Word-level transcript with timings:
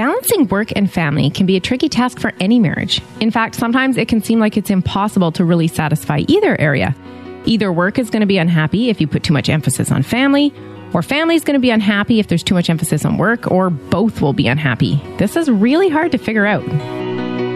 Balancing 0.00 0.48
work 0.48 0.72
and 0.74 0.90
family 0.90 1.28
can 1.28 1.44
be 1.44 1.56
a 1.56 1.60
tricky 1.60 1.90
task 1.90 2.20
for 2.20 2.32
any 2.40 2.58
marriage. 2.58 3.02
In 3.20 3.30
fact, 3.30 3.54
sometimes 3.54 3.98
it 3.98 4.08
can 4.08 4.22
seem 4.22 4.40
like 4.40 4.56
it's 4.56 4.70
impossible 4.70 5.30
to 5.32 5.44
really 5.44 5.68
satisfy 5.68 6.22
either 6.26 6.58
area. 6.58 6.96
Either 7.44 7.70
work 7.70 7.98
is 7.98 8.08
going 8.08 8.20
to 8.20 8.26
be 8.26 8.38
unhappy 8.38 8.88
if 8.88 8.98
you 8.98 9.06
put 9.06 9.22
too 9.22 9.34
much 9.34 9.50
emphasis 9.50 9.92
on 9.92 10.02
family, 10.02 10.54
or 10.94 11.02
family 11.02 11.34
is 11.34 11.44
going 11.44 11.52
to 11.52 11.60
be 11.60 11.68
unhappy 11.68 12.18
if 12.18 12.28
there's 12.28 12.42
too 12.42 12.54
much 12.54 12.70
emphasis 12.70 13.04
on 13.04 13.18
work, 13.18 13.50
or 13.50 13.68
both 13.68 14.22
will 14.22 14.32
be 14.32 14.46
unhappy. 14.46 14.98
This 15.18 15.36
is 15.36 15.50
really 15.50 15.90
hard 15.90 16.12
to 16.12 16.18
figure 16.18 16.46
out. 16.46 16.64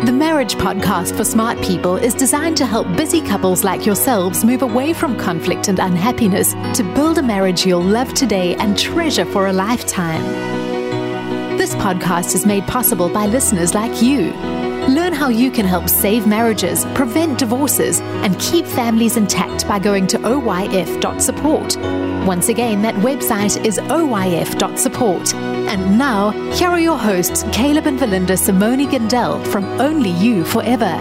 The 0.05 0.13
Marriage 0.13 0.57
Podcast 0.57 1.17
for 1.17 1.25
Smart 1.25 1.59
People 1.63 1.97
is 1.97 2.13
designed 2.13 2.59
to 2.59 2.67
help 2.67 2.95
busy 2.95 3.23
couples 3.23 3.65
like 3.65 3.87
yourselves 3.87 4.45
move 4.45 4.61
away 4.61 4.93
from 4.93 5.17
conflict 5.17 5.69
and 5.69 5.79
unhappiness 5.79 6.53
to 6.77 6.83
build 6.95 7.17
a 7.17 7.23
marriage 7.23 7.65
you'll 7.65 7.81
love 7.81 8.13
today 8.13 8.55
and 8.57 8.79
treasure 8.79 9.25
for 9.25 9.47
a 9.47 9.53
lifetime. 9.55 10.74
This 11.65 11.77
podcast 11.77 12.35
is 12.35 12.45
made 12.45 12.67
possible 12.67 13.09
by 13.09 13.25
listeners 13.25 13.73
like 13.73 14.03
you. 14.03 14.33
Learn 14.87 15.15
how 15.15 15.31
you 15.31 15.51
can 15.51 15.65
help 15.65 15.89
save 15.89 16.27
marriages, 16.27 16.85
prevent 16.95 17.39
divorces, 17.39 18.03
and 18.03 18.39
keep 18.39 18.67
families 18.67 19.17
intact 19.17 19.67
by 19.67 19.79
going 19.79 20.07
to 20.09 20.19
oyf.support. 20.19 21.77
Once 22.27 22.51
again, 22.51 22.83
that 22.83 22.95
website 22.97 23.65
is 23.65 23.79
oyf.support. 23.79 25.35
And 25.35 25.97
now, 25.97 26.33
here 26.53 26.69
are 26.69 26.79
your 26.79 26.99
hosts, 26.99 27.47
Caleb 27.51 27.87
and 27.87 27.99
Verlinda 27.99 28.37
Simonyi-Gindele 28.37 29.47
from 29.47 29.65
Only 29.81 30.11
You 30.11 30.45
Forever. 30.45 30.99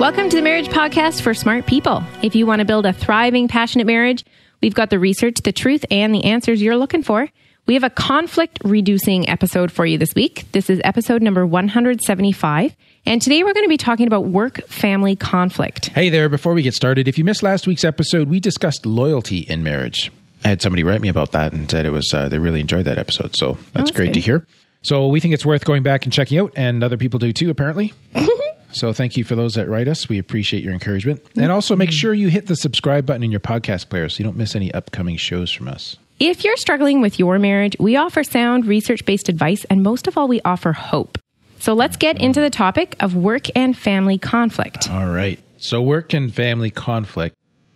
Welcome 0.00 0.28
to 0.30 0.36
the 0.36 0.42
Marriage 0.42 0.66
Podcast 0.66 1.22
for 1.22 1.32
Smart 1.32 1.66
People. 1.66 2.02
If 2.22 2.34
you 2.34 2.44
want 2.44 2.58
to 2.58 2.64
build 2.64 2.86
a 2.86 2.92
thriving, 2.92 3.46
passionate 3.46 3.86
marriage, 3.86 4.24
we've 4.64 4.74
got 4.74 4.88
the 4.88 4.98
research, 4.98 5.42
the 5.44 5.52
truth, 5.52 5.84
and 5.90 6.14
the 6.14 6.24
answers 6.24 6.62
you're 6.62 6.78
looking 6.78 7.02
for. 7.02 7.28
We 7.66 7.74
have 7.74 7.84
a 7.84 7.90
conflict 7.90 8.60
reducing 8.64 9.28
episode 9.28 9.70
for 9.70 9.84
you 9.84 9.98
this 9.98 10.14
week. 10.14 10.46
This 10.52 10.70
is 10.70 10.80
episode 10.84 11.20
number 11.20 11.46
175. 11.46 12.74
And 13.04 13.20
today 13.20 13.42
we're 13.42 13.52
going 13.52 13.66
to 13.66 13.68
be 13.68 13.76
talking 13.76 14.06
about 14.06 14.24
work 14.24 14.66
family 14.66 15.16
conflict. 15.16 15.88
Hey 15.88 16.08
there, 16.08 16.30
before 16.30 16.54
we 16.54 16.62
get 16.62 16.72
started, 16.72 17.08
if 17.08 17.18
you 17.18 17.24
missed 17.24 17.42
last 17.42 17.66
week's 17.66 17.84
episode, 17.84 18.28
we 18.30 18.40
discussed 18.40 18.86
loyalty 18.86 19.40
in 19.40 19.62
marriage. 19.62 20.10
I 20.46 20.48
had 20.48 20.62
somebody 20.62 20.82
write 20.82 21.02
me 21.02 21.10
about 21.10 21.32
that 21.32 21.52
and 21.52 21.70
said 21.70 21.84
it 21.84 21.90
was 21.90 22.14
uh, 22.14 22.30
they 22.30 22.38
really 22.38 22.60
enjoyed 22.60 22.86
that 22.86 22.96
episode. 22.96 23.36
So 23.36 23.52
that's, 23.52 23.70
that's 23.72 23.90
great 23.90 24.06
good. 24.06 24.14
to 24.14 24.20
hear. 24.20 24.46
So 24.80 25.08
we 25.08 25.20
think 25.20 25.34
it's 25.34 25.44
worth 25.44 25.66
going 25.66 25.82
back 25.82 26.04
and 26.04 26.12
checking 26.12 26.38
out, 26.38 26.54
and 26.56 26.82
other 26.82 26.96
people 26.96 27.18
do 27.18 27.34
too, 27.34 27.50
apparently. 27.50 27.92
so 28.74 28.92
thank 28.92 29.16
you 29.16 29.24
for 29.24 29.34
those 29.34 29.54
that 29.54 29.68
write 29.68 29.88
us. 29.88 30.08
We 30.08 30.18
appreciate 30.18 30.62
your 30.62 30.72
encouragement. 30.72 31.24
And 31.36 31.50
also 31.52 31.76
make 31.76 31.90
mm-hmm. 31.90 31.94
sure 31.94 32.14
you 32.14 32.28
hit 32.28 32.46
the 32.46 32.56
subscribe 32.56 33.06
button 33.06 33.22
in 33.22 33.30
your 33.30 33.40
podcast 33.40 33.88
player 33.88 34.08
so 34.08 34.18
you 34.18 34.24
don't 34.24 34.36
miss 34.36 34.54
any 34.54 34.72
upcoming 34.72 35.16
shows 35.16 35.50
from 35.50 35.68
us. 35.68 35.96
If 36.20 36.44
you're 36.44 36.56
struggling 36.56 37.00
with 37.00 37.18
your 37.18 37.38
marriage, 37.38 37.76
we 37.80 37.96
offer 37.96 38.22
sound, 38.22 38.66
research 38.66 39.04
based 39.04 39.28
advice, 39.28 39.64
and 39.64 39.82
most 39.82 40.06
of 40.06 40.16
all, 40.16 40.28
we 40.28 40.40
offer 40.44 40.72
hope. 40.72 41.18
So 41.58 41.74
let's 41.74 41.96
get 41.96 42.20
into 42.20 42.40
the 42.40 42.50
topic 42.50 42.94
of 43.00 43.16
work 43.16 43.46
and 43.56 43.76
family 43.76 44.18
conflict. 44.18 44.90
All 44.90 45.08
right. 45.08 45.40
So, 45.56 45.80
work 45.80 46.12
and 46.12 46.32
family 46.32 46.70
conflict. 46.70 47.34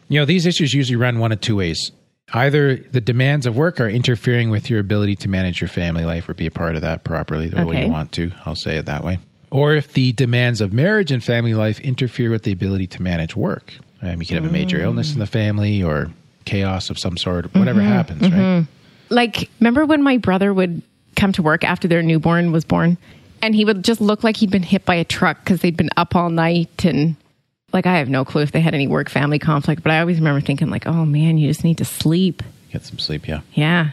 You 0.08 0.20
know, 0.20 0.26
these 0.26 0.46
issues 0.46 0.74
usually 0.74 0.96
run 0.96 1.18
one 1.18 1.32
of 1.32 1.40
two 1.40 1.56
ways. 1.56 1.90
Either 2.32 2.76
the 2.76 3.00
demands 3.00 3.46
of 3.46 3.56
work 3.56 3.80
are 3.80 3.88
interfering 3.88 4.50
with 4.50 4.68
your 4.68 4.80
ability 4.80 5.16
to 5.16 5.28
manage 5.28 5.60
your 5.60 5.68
family 5.68 6.04
life 6.04 6.28
or 6.28 6.34
be 6.34 6.46
a 6.46 6.50
part 6.50 6.76
of 6.76 6.82
that 6.82 7.02
properly 7.02 7.48
the 7.48 7.64
way 7.64 7.84
you 7.86 7.90
want 7.90 8.12
to. 8.12 8.30
I'll 8.44 8.54
say 8.54 8.76
it 8.76 8.86
that 8.86 9.02
way. 9.02 9.18
Or 9.50 9.74
if 9.74 9.92
the 9.92 10.12
demands 10.12 10.60
of 10.60 10.72
marriage 10.72 11.10
and 11.10 11.22
family 11.24 11.54
life 11.54 11.80
interfere 11.80 12.30
with 12.30 12.42
the 12.42 12.52
ability 12.52 12.86
to 12.88 13.02
manage 13.02 13.34
work. 13.34 13.72
Um, 14.02 14.20
you 14.20 14.26
could 14.26 14.36
have 14.36 14.44
a 14.44 14.52
major 14.52 14.80
illness 14.80 15.12
in 15.12 15.18
the 15.18 15.26
family 15.26 15.82
or 15.82 16.10
chaos 16.44 16.90
of 16.90 16.98
some 16.98 17.16
sort, 17.16 17.52
whatever 17.54 17.80
happens, 17.80 18.22
right? 18.22 18.66
Like, 19.10 19.50
remember 19.60 19.86
when 19.86 20.02
my 20.02 20.18
brother 20.18 20.52
would 20.52 20.82
come 21.16 21.32
to 21.32 21.42
work 21.42 21.64
after 21.64 21.88
their 21.88 22.02
newborn 22.02 22.52
was 22.52 22.64
born 22.64 22.96
and 23.42 23.54
he 23.54 23.64
would 23.64 23.82
just 23.84 24.00
look 24.00 24.22
like 24.22 24.36
he'd 24.36 24.50
been 24.50 24.62
hit 24.62 24.84
by 24.84 24.94
a 24.94 25.04
truck 25.04 25.38
because 25.42 25.60
they'd 25.60 25.76
been 25.76 25.90
up 25.96 26.14
all 26.14 26.30
night 26.30 26.84
and 26.84 27.16
like 27.72 27.86
I 27.86 27.98
have 27.98 28.08
no 28.08 28.24
clue 28.24 28.42
if 28.42 28.52
they 28.52 28.60
had 28.60 28.74
any 28.74 28.86
work 28.86 29.08
family 29.08 29.38
conflict, 29.38 29.82
but 29.82 29.92
I 29.92 30.00
always 30.00 30.18
remember 30.18 30.40
thinking 30.40 30.70
like, 30.70 30.86
"Oh 30.86 31.04
man, 31.04 31.36
you 31.36 31.48
just 31.48 31.64
need 31.64 31.78
to 31.78 31.84
sleep." 31.84 32.42
Get 32.72 32.84
some 32.84 32.98
sleep, 32.98 33.28
yeah. 33.28 33.40
Yeah. 33.52 33.90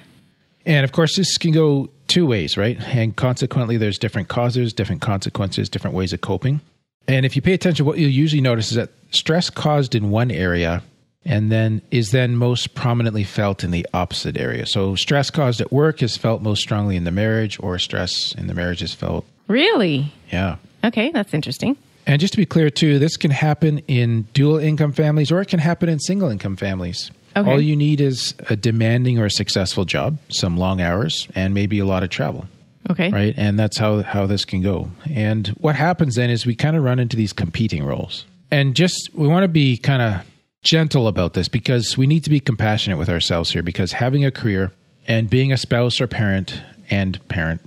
And 0.65 0.83
of 0.83 0.91
course, 0.91 1.15
this 1.17 1.37
can 1.37 1.51
go 1.51 1.89
two 2.07 2.25
ways, 2.25 2.57
right? 2.57 2.79
And 2.95 3.15
consequently, 3.15 3.77
there's 3.77 3.97
different 3.97 4.27
causes, 4.27 4.73
different 4.73 5.01
consequences, 5.01 5.69
different 5.69 5.95
ways 5.95 6.13
of 6.13 6.21
coping. 6.21 6.61
And 7.07 7.25
if 7.25 7.35
you 7.35 7.41
pay 7.41 7.53
attention, 7.53 7.85
what 7.85 7.97
you'll 7.97 8.09
usually 8.09 8.41
notice 8.41 8.69
is 8.69 8.75
that 8.75 8.89
stress 9.11 9.49
caused 9.49 9.93
in 9.95 10.09
one 10.09 10.31
area 10.31 10.81
and 11.23 11.51
then 11.51 11.81
is 11.91 12.11
then 12.11 12.35
most 12.35 12.75
prominently 12.75 13.23
felt 13.23 13.63
in 13.63 13.71
the 13.71 13.85
opposite 13.93 14.37
area. 14.37 14.65
So 14.65 14.95
stress 14.95 15.29
caused 15.31 15.59
at 15.61 15.71
work 15.71 16.03
is 16.03 16.17
felt 16.17 16.41
most 16.41 16.61
strongly 16.61 16.95
in 16.95 17.03
the 17.03 17.11
marriage, 17.11 17.57
or 17.59 17.79
stress 17.79 18.33
in 18.35 18.47
the 18.47 18.53
marriage 18.53 18.81
is 18.83 18.93
felt, 18.93 19.25
Really? 19.47 20.11
yeah. 20.31 20.57
Okay, 20.83 21.09
that's 21.11 21.33
interesting. 21.33 21.77
And 22.07 22.19
just 22.21 22.33
to 22.33 22.37
be 22.37 22.45
clear, 22.45 22.69
too, 22.69 22.99
this 22.99 23.17
can 23.17 23.31
happen 23.31 23.79
in 23.87 24.27
dual 24.33 24.57
income 24.59 24.91
families 24.91 25.31
or 25.31 25.41
it 25.41 25.47
can 25.47 25.57
happen 25.59 25.89
in 25.89 25.99
single 25.99 26.29
income 26.29 26.55
families. 26.55 27.09
Okay. 27.35 27.49
All 27.49 27.59
you 27.59 27.75
need 27.75 27.99
is 28.01 28.33
a 28.49 28.55
demanding 28.55 29.19
or 29.19 29.25
a 29.25 29.31
successful 29.31 29.85
job, 29.85 30.17
some 30.29 30.57
long 30.57 30.81
hours, 30.81 31.27
and 31.35 31.53
maybe 31.53 31.79
a 31.79 31.85
lot 31.85 32.03
of 32.03 32.09
travel. 32.09 32.45
Okay. 32.89 33.09
right? 33.09 33.33
And 33.35 33.57
that's 33.59 33.77
how 33.77 34.03
how 34.03 34.27
this 34.27 34.45
can 34.45 34.61
go. 34.61 34.89
And 35.09 35.47
what 35.59 35.75
happens 35.75 36.15
then 36.15 36.29
is 36.29 36.45
we 36.45 36.55
kind 36.55 36.75
of 36.75 36.83
run 36.83 36.99
into 36.99 37.17
these 37.17 37.33
competing 37.33 37.83
roles. 37.83 38.25
And 38.51 38.75
just 38.75 39.09
we 39.13 39.27
want 39.27 39.43
to 39.43 39.47
be 39.47 39.75
kind 39.77 40.01
of 40.01 40.25
gentle 40.63 41.07
about 41.07 41.33
this 41.33 41.47
because 41.47 41.97
we 41.97 42.07
need 42.07 42.23
to 42.23 42.29
be 42.29 42.39
compassionate 42.39 42.97
with 42.99 43.09
ourselves 43.09 43.51
here 43.51 43.63
because 43.63 43.91
having 43.93 44.23
a 44.23 44.31
career 44.31 44.71
and 45.07 45.29
being 45.29 45.51
a 45.51 45.57
spouse 45.57 45.99
or 45.99 46.07
parent 46.07 46.61
and 46.89 47.25
parent 47.27 47.61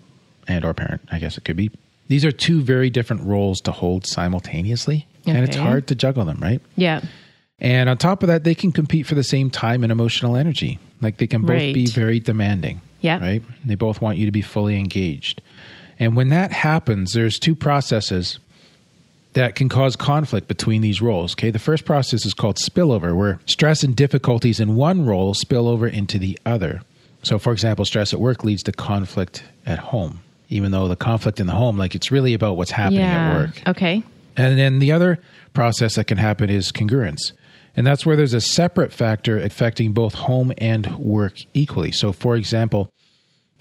and 0.46 0.64
or 0.64 0.72
parent, 0.72 1.02
I 1.10 1.18
guess 1.18 1.36
it 1.36 1.44
could 1.44 1.56
be. 1.56 1.70
These 2.08 2.24
are 2.24 2.32
two 2.32 2.62
very 2.62 2.88
different 2.88 3.22
roles 3.22 3.60
to 3.62 3.72
hold 3.72 4.06
simultaneously. 4.06 5.06
And 5.26 5.44
it's 5.44 5.56
hard 5.56 5.88
to 5.88 5.94
juggle 5.94 6.24
them, 6.24 6.38
right? 6.40 6.62
Yeah. 6.76 7.02
And 7.60 7.88
on 7.88 7.98
top 7.98 8.22
of 8.22 8.28
that, 8.28 8.44
they 8.44 8.54
can 8.54 8.72
compete 8.72 9.06
for 9.06 9.14
the 9.14 9.24
same 9.24 9.50
time 9.50 9.82
and 9.82 9.90
emotional 9.90 10.36
energy. 10.36 10.78
Like 11.00 11.18
they 11.18 11.26
can 11.26 11.42
both 11.42 11.50
Right. 11.56 11.74
be 11.74 11.86
very 11.86 12.20
demanding. 12.20 12.80
Yeah. 13.00 13.18
Right? 13.20 13.42
They 13.64 13.74
both 13.74 14.00
want 14.00 14.18
you 14.18 14.26
to 14.26 14.32
be 14.32 14.42
fully 14.42 14.78
engaged. 14.78 15.40
And 15.98 16.14
when 16.16 16.28
that 16.28 16.52
happens, 16.52 17.12
there's 17.12 17.38
two 17.38 17.54
processes 17.54 18.38
that 19.34 19.54
can 19.54 19.68
cause 19.68 19.94
conflict 19.96 20.48
between 20.48 20.80
these 20.80 21.02
roles. 21.02 21.34
Okay. 21.34 21.50
The 21.50 21.58
first 21.58 21.84
process 21.84 22.24
is 22.24 22.34
called 22.34 22.56
spillover, 22.56 23.16
where 23.16 23.40
stress 23.46 23.82
and 23.82 23.94
difficulties 23.94 24.58
in 24.60 24.74
one 24.74 25.04
role 25.04 25.34
spill 25.34 25.68
over 25.68 25.86
into 25.86 26.18
the 26.18 26.38
other. 26.46 26.82
So, 27.22 27.38
for 27.38 27.52
example, 27.52 27.84
stress 27.84 28.12
at 28.12 28.20
work 28.20 28.44
leads 28.44 28.62
to 28.64 28.72
conflict 28.72 29.42
at 29.66 29.78
home, 29.78 30.20
even 30.48 30.70
though 30.70 30.88
the 30.88 30.96
conflict 30.96 31.40
in 31.40 31.46
the 31.46 31.52
home, 31.52 31.76
like 31.76 31.94
it's 31.94 32.10
really 32.10 32.32
about 32.34 32.56
what's 32.56 32.70
happening 32.70 33.00
yeah. 33.00 33.30
at 33.30 33.36
work. 33.36 33.62
Okay. 33.68 34.02
And 34.36 34.58
then 34.58 34.78
the 34.78 34.92
other 34.92 35.18
process 35.52 35.96
that 35.96 36.06
can 36.06 36.18
happen 36.18 36.48
is 36.48 36.70
congruence. 36.70 37.32
And 37.78 37.86
that's 37.86 38.04
where 38.04 38.16
there's 38.16 38.34
a 38.34 38.40
separate 38.40 38.92
factor 38.92 39.38
affecting 39.38 39.92
both 39.92 40.14
home 40.14 40.52
and 40.58 40.96
work 40.98 41.34
equally. 41.54 41.92
So, 41.92 42.12
for 42.12 42.34
example, 42.34 42.90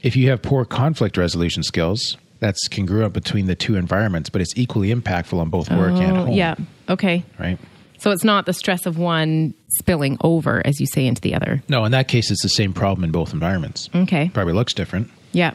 if 0.02 0.16
you 0.16 0.30
have 0.32 0.42
poor 0.42 0.66
conflict 0.66 1.18
resolution 1.18 1.62
skills, 1.64 2.18
that's 2.40 2.68
congruent 2.68 3.14
between 3.14 3.46
the 3.46 3.56
two 3.56 3.76
environments, 3.76 4.30
but 4.30 4.42
it's 4.42 4.58
equally 4.58 4.94
impactful 4.94 5.40
on 5.40 5.50
both 5.50 5.70
work 5.70 5.92
and 5.94 6.18
Oh, 6.18 6.26
home. 6.26 6.32
yeah. 6.34 6.56
Okay. 6.90 7.24
Right? 7.40 7.60
So 8.00 8.12
it's 8.12 8.24
not 8.24 8.46
the 8.46 8.54
stress 8.54 8.86
of 8.86 8.98
one 8.98 9.54
spilling 9.80 10.18
over, 10.22 10.62
as 10.66 10.80
you 10.80 10.86
say, 10.88 11.06
into 11.08 11.22
the 11.22 11.34
other. 11.36 11.62
No, 11.70 11.86
in 11.86 11.92
that 11.94 12.08
case, 12.08 12.30
it's 12.32 12.44
the 12.44 12.50
same 12.50 12.74
problem 12.74 13.04
in 13.04 13.12
both 13.12 13.34
environments. 13.34 13.90
Okay. 13.96 14.30
Probably 14.34 14.54
looks 14.54 14.74
different. 14.74 15.10
Yeah. 15.32 15.54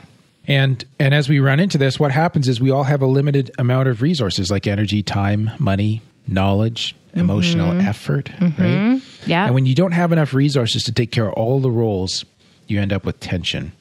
And 0.48 0.84
and 0.98 1.14
as 1.14 1.28
we 1.28 1.38
run 1.38 1.60
into 1.60 1.78
this, 1.78 2.00
what 2.00 2.10
happens 2.10 2.48
is 2.48 2.60
we 2.60 2.70
all 2.70 2.82
have 2.84 3.00
a 3.00 3.06
limited 3.06 3.52
amount 3.58 3.88
of 3.88 4.02
resources 4.02 4.50
like 4.50 4.66
energy, 4.66 5.02
time, 5.02 5.50
money, 5.60 6.02
knowledge, 6.26 6.94
emotional 7.14 7.70
mm-hmm. 7.70 7.86
effort, 7.86 8.30
right? 8.40 8.50
Mm-hmm. 8.50 9.30
Yeah. 9.30 9.46
And 9.46 9.54
when 9.54 9.66
you 9.66 9.74
don't 9.74 9.92
have 9.92 10.12
enough 10.12 10.34
resources 10.34 10.82
to 10.84 10.92
take 10.92 11.10
care 11.10 11.28
of 11.28 11.34
all 11.34 11.60
the 11.60 11.70
roles, 11.70 12.24
you 12.66 12.80
end 12.80 12.92
up 12.92 13.04
with 13.04 13.20
tension. 13.20 13.72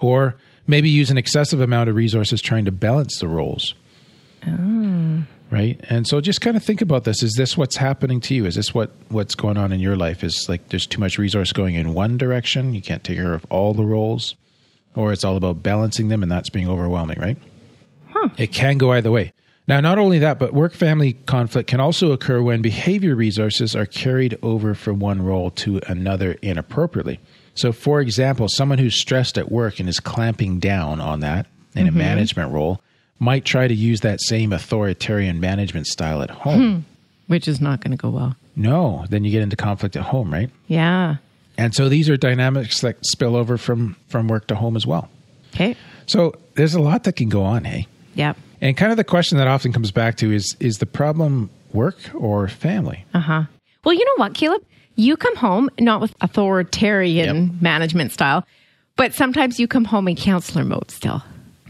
Or 0.00 0.36
maybe 0.66 0.88
use 0.88 1.10
an 1.10 1.18
excessive 1.18 1.60
amount 1.60 1.88
of 1.88 1.96
resources 1.96 2.40
trying 2.40 2.64
to 2.64 2.72
balance 2.72 3.18
the 3.18 3.28
roles. 3.28 3.74
Oh. 4.46 5.24
Right? 5.50 5.78
And 5.90 6.06
so 6.06 6.20
just 6.20 6.40
kind 6.40 6.56
of 6.56 6.64
think 6.64 6.80
about 6.80 7.04
this. 7.04 7.22
Is 7.22 7.34
this 7.36 7.56
what's 7.58 7.76
happening 7.76 8.20
to 8.22 8.34
you? 8.34 8.46
Is 8.46 8.54
this 8.54 8.74
what 8.74 8.90
what's 9.10 9.34
going 9.34 9.58
on 9.58 9.70
in 9.70 9.80
your 9.80 9.96
life? 9.96 10.24
Is 10.24 10.48
like 10.48 10.70
there's 10.70 10.86
too 10.86 10.98
much 10.98 11.18
resource 11.18 11.52
going 11.52 11.74
in 11.74 11.92
one 11.92 12.16
direction, 12.16 12.74
you 12.74 12.80
can't 12.80 13.04
take 13.04 13.18
care 13.18 13.34
of 13.34 13.44
all 13.50 13.74
the 13.74 13.84
roles, 13.84 14.34
or 14.96 15.12
it's 15.12 15.24
all 15.24 15.36
about 15.36 15.62
balancing 15.62 16.08
them 16.08 16.22
and 16.22 16.32
that's 16.32 16.48
being 16.48 16.68
overwhelming, 16.68 17.20
right? 17.20 17.36
It 18.38 18.52
can 18.52 18.78
go 18.78 18.92
either 18.92 19.10
way. 19.10 19.34
Now, 19.68 19.80
not 19.80 19.98
only 19.98 20.18
that, 20.18 20.38
but 20.38 20.52
work 20.52 20.74
family 20.74 21.12
conflict 21.12 21.68
can 21.68 21.80
also 21.80 22.12
occur 22.12 22.42
when 22.42 22.62
behavior 22.62 23.14
resources 23.14 23.76
are 23.76 23.86
carried 23.86 24.38
over 24.42 24.74
from 24.74 24.98
one 24.98 25.22
role 25.22 25.50
to 25.50 25.80
another 25.86 26.32
inappropriately. 26.42 27.20
So, 27.54 27.72
for 27.72 28.00
example, 28.00 28.48
someone 28.48 28.78
who's 28.78 29.00
stressed 29.00 29.38
at 29.38 29.52
work 29.52 29.78
and 29.78 29.88
is 29.88 30.00
clamping 30.00 30.58
down 30.58 31.00
on 31.00 31.20
that 31.20 31.46
in 31.74 31.86
a 31.86 31.90
mm-hmm. 31.90 31.98
management 31.98 32.52
role 32.52 32.80
might 33.18 33.44
try 33.44 33.68
to 33.68 33.74
use 33.74 34.00
that 34.00 34.20
same 34.20 34.52
authoritarian 34.52 35.38
management 35.38 35.86
style 35.86 36.22
at 36.22 36.30
home. 36.30 36.74
Hmm. 36.74 36.80
Which 37.28 37.46
is 37.46 37.60
not 37.60 37.80
going 37.80 37.92
to 37.92 37.96
go 37.96 38.10
well. 38.10 38.36
No, 38.56 39.06
then 39.08 39.24
you 39.24 39.30
get 39.30 39.42
into 39.42 39.56
conflict 39.56 39.96
at 39.96 40.02
home, 40.02 40.32
right? 40.32 40.50
Yeah. 40.66 41.16
And 41.56 41.74
so 41.74 41.88
these 41.88 42.10
are 42.10 42.16
dynamics 42.16 42.80
that 42.80 43.04
spill 43.06 43.36
over 43.36 43.56
from 43.56 43.96
from 44.08 44.28
work 44.28 44.48
to 44.48 44.54
home 44.54 44.76
as 44.76 44.86
well. 44.86 45.08
Okay. 45.54 45.76
So 46.06 46.34
there's 46.54 46.74
a 46.74 46.80
lot 46.80 47.04
that 47.04 47.16
can 47.16 47.28
go 47.28 47.42
on, 47.42 47.64
hey. 47.64 47.86
Yep. 48.14 48.36
And 48.62 48.76
kind 48.76 48.92
of 48.92 48.96
the 48.96 49.04
question 49.04 49.38
that 49.38 49.48
often 49.48 49.72
comes 49.72 49.90
back 49.90 50.16
to 50.18 50.32
is 50.32 50.56
is 50.60 50.78
the 50.78 50.86
problem 50.86 51.50
work 51.72 51.96
or 52.14 52.48
family? 52.48 53.04
Uh 53.12 53.18
huh. 53.20 53.42
Well, 53.84 53.92
you 53.92 54.04
know 54.04 54.14
what, 54.16 54.34
Caleb? 54.34 54.64
You 54.94 55.16
come 55.16 55.36
home 55.36 55.68
not 55.80 56.00
with 56.00 56.14
authoritarian 56.20 57.46
Yep. 57.48 57.62
management 57.62 58.12
style, 58.12 58.46
but 58.96 59.14
sometimes 59.14 59.58
you 59.58 59.66
come 59.66 59.84
home 59.84 60.06
in 60.06 60.16
counselor 60.16 60.64
mode 60.64 60.90
still, 60.90 61.22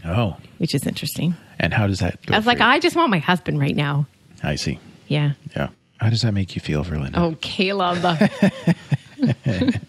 Oh. 0.05 0.35
which 0.59 0.75
is 0.75 0.85
interesting. 0.85 1.35
And 1.59 1.73
how 1.73 1.87
does 1.87 1.99
that 1.99 2.23
go? 2.25 2.33
I 2.33 2.37
was 2.37 2.45
like, 2.45 2.59
you? 2.59 2.65
I 2.65 2.79
just 2.79 2.95
want 2.95 3.09
my 3.11 3.19
husband 3.19 3.59
right 3.59 3.75
now. 3.75 4.05
I 4.43 4.55
see. 4.55 4.79
Yeah. 5.07 5.33
Yeah. 5.55 5.69
How 5.97 6.09
does 6.09 6.21
that 6.23 6.33
make 6.33 6.55
you 6.55 6.61
feel, 6.61 6.83
Verlinda? 6.83 7.17
Oh, 7.17 7.35
Caleb. 7.41 8.03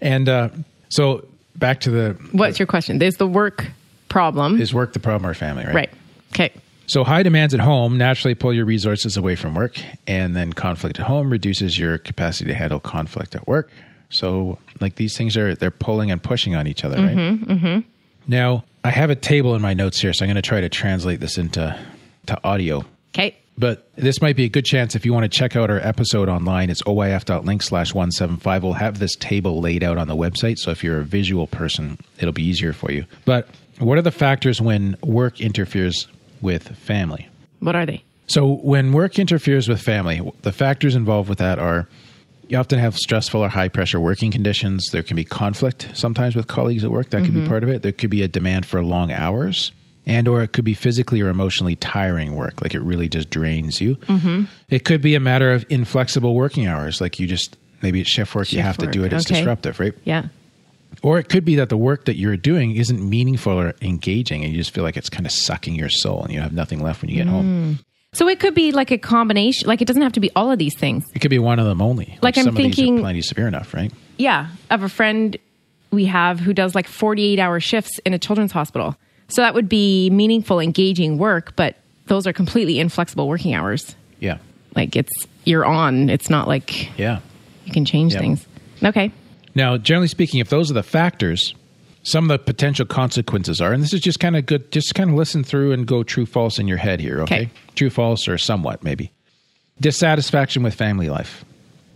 And 0.00 0.28
uh, 0.28 0.48
so 0.88 1.26
back 1.54 1.80
to 1.82 1.90
the 1.90 2.16
What's 2.32 2.58
your 2.58 2.66
question? 2.66 2.98
There's 2.98 3.16
the 3.16 3.26
work 3.26 3.66
problem. 4.12 4.60
is 4.60 4.72
work 4.72 4.92
the 4.92 5.00
problem 5.00 5.30
or 5.30 5.34
family, 5.34 5.64
right? 5.64 5.74
right. 5.74 5.90
Okay. 6.32 6.52
So 6.86 7.04
high 7.04 7.22
demands 7.22 7.54
at 7.54 7.60
home 7.60 7.96
naturally 7.96 8.34
pull 8.34 8.52
your 8.52 8.64
resources 8.64 9.16
away 9.16 9.36
from 9.36 9.54
work, 9.54 9.78
and 10.06 10.36
then 10.36 10.52
conflict 10.52 11.00
at 11.00 11.06
home 11.06 11.30
reduces 11.30 11.78
your 11.78 11.98
capacity 11.98 12.50
to 12.50 12.54
handle 12.54 12.80
conflict 12.80 13.34
at 13.34 13.46
work. 13.46 13.70
So 14.10 14.58
like 14.80 14.96
these 14.96 15.16
things 15.16 15.36
are 15.36 15.54
they're 15.54 15.70
pulling 15.70 16.10
and 16.10 16.22
pushing 16.22 16.54
on 16.54 16.66
each 16.66 16.84
other, 16.84 16.96
right? 16.96 17.16
Mm-hmm, 17.16 17.78
Now 18.26 18.64
I 18.84 18.90
have 18.90 19.10
a 19.10 19.14
table 19.14 19.54
in 19.54 19.62
my 19.62 19.74
notes 19.74 20.00
here, 20.00 20.12
so 20.12 20.24
I'm 20.24 20.28
going 20.28 20.36
to 20.36 20.42
try 20.42 20.60
to 20.60 20.68
translate 20.68 21.20
this 21.20 21.38
into 21.38 21.78
to 22.26 22.44
audio. 22.44 22.84
Okay. 23.14 23.36
But 23.58 23.86
this 23.96 24.20
might 24.22 24.36
be 24.36 24.44
a 24.44 24.48
good 24.48 24.64
chance 24.64 24.94
if 24.96 25.04
you 25.04 25.12
want 25.12 25.24
to 25.24 25.28
check 25.28 25.56
out 25.56 25.70
our 25.70 25.78
episode 25.78 26.28
online. 26.28 26.70
It's 26.70 26.82
oyf.link 26.82 27.62
slash 27.62 27.94
175. 27.94 28.62
We'll 28.62 28.72
have 28.72 28.98
this 28.98 29.14
table 29.16 29.60
laid 29.60 29.84
out 29.84 29.98
on 29.98 30.08
the 30.08 30.16
website. 30.16 30.58
So 30.58 30.70
if 30.70 30.82
you're 30.82 31.00
a 31.00 31.04
visual 31.04 31.46
person, 31.46 31.98
it'll 32.18 32.32
be 32.32 32.44
easier 32.44 32.72
for 32.72 32.90
you. 32.90 33.04
But 33.26 33.48
what 33.82 33.98
are 33.98 34.02
the 34.02 34.10
factors 34.10 34.60
when 34.60 34.96
work 35.02 35.40
interferes 35.40 36.06
with 36.40 36.68
family? 36.76 37.28
What 37.60 37.76
are 37.76 37.86
they? 37.86 38.02
So 38.26 38.54
when 38.56 38.92
work 38.92 39.18
interferes 39.18 39.68
with 39.68 39.80
family, 39.80 40.20
the 40.42 40.52
factors 40.52 40.94
involved 40.94 41.28
with 41.28 41.38
that 41.38 41.58
are 41.58 41.88
you 42.48 42.58
often 42.58 42.78
have 42.78 42.96
stressful 42.96 43.40
or 43.40 43.48
high 43.48 43.68
pressure 43.68 43.98
working 43.98 44.30
conditions. 44.30 44.90
There 44.90 45.02
can 45.02 45.16
be 45.16 45.24
conflict 45.24 45.88
sometimes 45.94 46.36
with 46.36 46.48
colleagues 46.48 46.84
at 46.84 46.90
work. 46.90 47.10
That 47.10 47.24
could 47.24 47.32
be 47.32 47.40
mm-hmm. 47.40 47.48
part 47.48 47.62
of 47.62 47.68
it. 47.68 47.82
There 47.82 47.92
could 47.92 48.10
be 48.10 48.22
a 48.22 48.28
demand 48.28 48.66
for 48.66 48.82
long 48.82 49.10
hours 49.10 49.72
and 50.06 50.26
or 50.26 50.42
it 50.42 50.52
could 50.52 50.64
be 50.64 50.74
physically 50.74 51.20
or 51.20 51.28
emotionally 51.28 51.76
tiring 51.76 52.34
work 52.34 52.60
like 52.60 52.74
it 52.74 52.80
really 52.80 53.08
just 53.08 53.30
drains 53.30 53.80
you. 53.80 53.96
Mm-hmm. 53.96 54.44
It 54.68 54.84
could 54.84 55.00
be 55.00 55.14
a 55.14 55.20
matter 55.20 55.52
of 55.52 55.64
inflexible 55.68 56.34
working 56.34 56.66
hours 56.66 57.00
like 57.00 57.18
you 57.18 57.26
just 57.26 57.56
maybe 57.82 58.00
it's 58.00 58.10
shift 58.10 58.34
work 58.34 58.52
you 58.52 58.58
Shift 58.58 58.66
have 58.66 58.78
to 58.78 58.86
do 58.86 59.04
it 59.04 59.12
it's 59.12 59.26
okay. 59.26 59.40
disruptive, 59.40 59.80
right? 59.80 59.94
Yeah. 60.04 60.26
Or 61.02 61.18
it 61.18 61.28
could 61.28 61.44
be 61.44 61.56
that 61.56 61.68
the 61.68 61.76
work 61.76 62.04
that 62.04 62.16
you're 62.16 62.36
doing 62.36 62.76
isn't 62.76 63.00
meaningful 63.02 63.52
or 63.58 63.74
engaging 63.82 64.44
and 64.44 64.52
you 64.52 64.58
just 64.58 64.70
feel 64.72 64.84
like 64.84 64.96
it's 64.96 65.10
kind 65.10 65.26
of 65.26 65.32
sucking 65.32 65.74
your 65.74 65.88
soul 65.88 66.22
and 66.22 66.32
you 66.32 66.40
have 66.40 66.52
nothing 66.52 66.80
left 66.80 67.02
when 67.02 67.10
you 67.10 67.16
get 67.16 67.26
home. 67.26 67.78
Mm. 67.80 67.84
So 68.14 68.28
it 68.28 68.38
could 68.40 68.54
be 68.54 68.72
like 68.72 68.90
a 68.90 68.98
combination. 68.98 69.66
Like 69.66 69.80
it 69.82 69.86
doesn't 69.86 70.02
have 70.02 70.12
to 70.12 70.20
be 70.20 70.30
all 70.36 70.50
of 70.52 70.58
these 70.58 70.76
things. 70.76 71.04
It 71.14 71.18
could 71.20 71.30
be 71.30 71.38
one 71.40 71.58
of 71.58 71.66
them 71.66 71.80
only. 71.82 72.18
Like, 72.22 72.38
I'm 72.38 72.46
of 72.46 72.54
these 72.54 72.64
thinking- 72.74 72.98
plenty 73.00 73.20
severe 73.22 73.48
enough, 73.48 73.74
right? 73.74 73.90
Yeah. 74.18 74.48
Of 74.70 74.82
a 74.82 74.88
friend 74.88 75.36
we 75.90 76.04
have 76.04 76.38
who 76.38 76.52
does 76.52 76.74
like 76.74 76.86
48 76.86 77.38
hour 77.38 77.58
shifts 77.58 77.98
in 78.04 78.14
a 78.14 78.18
children's 78.18 78.52
hospital. 78.52 78.96
So 79.28 79.40
that 79.42 79.54
would 79.54 79.68
be 79.68 80.08
meaningful, 80.10 80.60
engaging 80.60 81.18
work, 81.18 81.56
but 81.56 81.76
those 82.06 82.26
are 82.26 82.32
completely 82.32 82.78
inflexible 82.78 83.28
working 83.28 83.54
hours. 83.54 83.96
Yeah, 84.20 84.38
Like 84.76 84.94
it's, 84.94 85.12
you're 85.44 85.64
on. 85.64 86.10
It's 86.10 86.28
not 86.30 86.46
like 86.46 86.96
yeah. 86.98 87.20
you 87.64 87.72
can 87.72 87.84
change 87.84 88.12
Yep. 88.12 88.20
things. 88.20 88.46
Okay. 88.84 89.10
Now, 89.54 89.76
generally 89.76 90.08
speaking, 90.08 90.40
if 90.40 90.48
those 90.48 90.70
are 90.70 90.74
the 90.74 90.82
factors, 90.82 91.54
some 92.02 92.24
of 92.24 92.28
the 92.28 92.44
potential 92.44 92.86
consequences 92.86 93.60
are, 93.60 93.72
and 93.72 93.82
this 93.82 93.92
is 93.92 94.00
just 94.00 94.18
kind 94.20 94.36
of 94.36 94.46
good, 94.46 94.72
just 94.72 94.94
kind 94.94 95.10
of 95.10 95.16
listen 95.16 95.44
through 95.44 95.72
and 95.72 95.86
go 95.86 96.02
true 96.02 96.26
false 96.26 96.58
in 96.58 96.66
your 96.68 96.78
head 96.78 97.00
here, 97.00 97.20
okay? 97.22 97.42
Okay. 97.42 97.50
True 97.74 97.90
false 97.90 98.28
or 98.28 98.38
somewhat 98.38 98.82
maybe. 98.82 99.12
Dissatisfaction 99.80 100.62
with 100.62 100.74
family 100.74 101.08
life. 101.08 101.44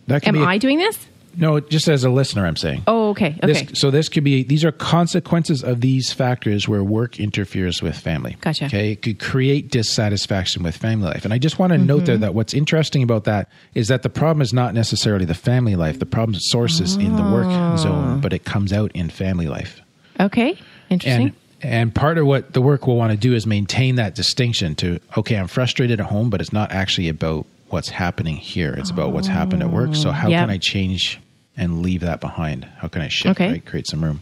That 0.07 0.23
can 0.23 0.37
Am 0.37 0.43
a- 0.43 0.47
I 0.47 0.59
doing 0.59 0.79
this? 0.79 0.99
No, 1.37 1.61
just 1.61 1.87
as 1.89 2.03
a 2.05 2.11
listener, 2.11 2.47
I'm 2.47 2.57
saying. 2.57 2.83
Oh, 2.87 3.11
okay. 3.11 3.39
Okay. 3.43 3.65
This, 3.65 3.79
so 3.81 3.91
this 3.91 4.09
could 4.09 4.25
be 4.25 4.43
these 4.43 4.65
are 4.65 4.73
consequences 4.73 5.63
of 5.63 5.81
these 5.81 6.13
factors 6.13 6.67
where 6.69 6.83
work 6.83 7.21
interferes 7.21 7.83
with 7.83 7.97
family. 7.97 8.37
Gotcha. 8.41 8.67
Okay, 8.67 8.93
it 8.93 9.03
could 9.03 9.19
create 9.21 9.71
dissatisfaction 9.71 10.63
with 10.63 10.77
family 10.77 11.07
life, 11.09 11.25
and 11.25 11.35
I 11.35 11.39
just 11.39 11.59
want 11.59 11.73
to 11.73 11.79
note 11.79 11.97
Mm-hmm. 11.99 12.05
there 12.07 12.19
that 12.19 12.35
what's 12.35 12.55
interesting 12.55 13.03
about 13.03 13.25
that 13.25 13.49
is 13.75 13.89
that 13.89 14.03
the 14.03 14.09
problem 14.11 14.43
is 14.43 14.53
not 14.53 14.75
necessarily 14.75 15.25
the 15.25 15.35
family 15.35 15.77
life. 15.77 15.99
The 15.99 16.07
problem 16.07 16.39
sources 16.41 16.93
is 16.93 16.97
in 16.97 17.17
the 17.17 17.23
work 17.23 17.47
Ah. 17.49 17.77
zone, 17.77 18.21
but 18.21 18.33
it 18.33 18.45
comes 18.45 18.73
out 18.73 18.91
in 18.95 19.09
family 19.11 19.47
life. 19.49 19.81
okay. 20.21 20.59
Interesting. 20.91 21.29
And 21.29 21.35
and 21.63 21.95
part 21.95 22.19
of 22.19 22.27
what 22.27 22.53
the 22.53 22.61
work 22.61 22.87
will 22.87 22.97
want 22.97 23.13
to 23.13 23.17
do 23.17 23.35
is 23.35 23.47
maintain 23.47 23.97
that 23.97 24.15
distinction 24.15 24.75
to 24.77 25.01
okay, 25.17 25.37
I'm 25.37 25.49
frustrated 25.49 26.01
at 26.01 26.07
home, 26.07 26.29
but 26.31 26.41
it's 26.41 26.53
not 26.53 26.71
actually 26.71 27.09
about 27.09 27.47
what's 27.71 27.89
happening 27.89 28.37
here. 28.37 28.75
It's 28.79 28.91
about 28.91 29.13
what's 29.13 29.27
happened 29.27 29.63
at 29.63 29.71
work. 29.71 29.95
So 29.97 30.11
how 30.13 30.29
Yep. 30.29 30.43
can 30.43 30.51
I 30.51 30.59
change 30.59 31.19
and 31.57 31.83
leave 31.83 32.01
that 32.01 32.21
behind? 32.21 32.65
How 32.79 32.89
can 32.89 33.03
I 33.03 33.09
shift, 33.09 33.31
Okay. 33.41 33.51
right? 33.53 33.65
Create 33.67 33.87
some 33.87 34.03
room. 34.05 34.21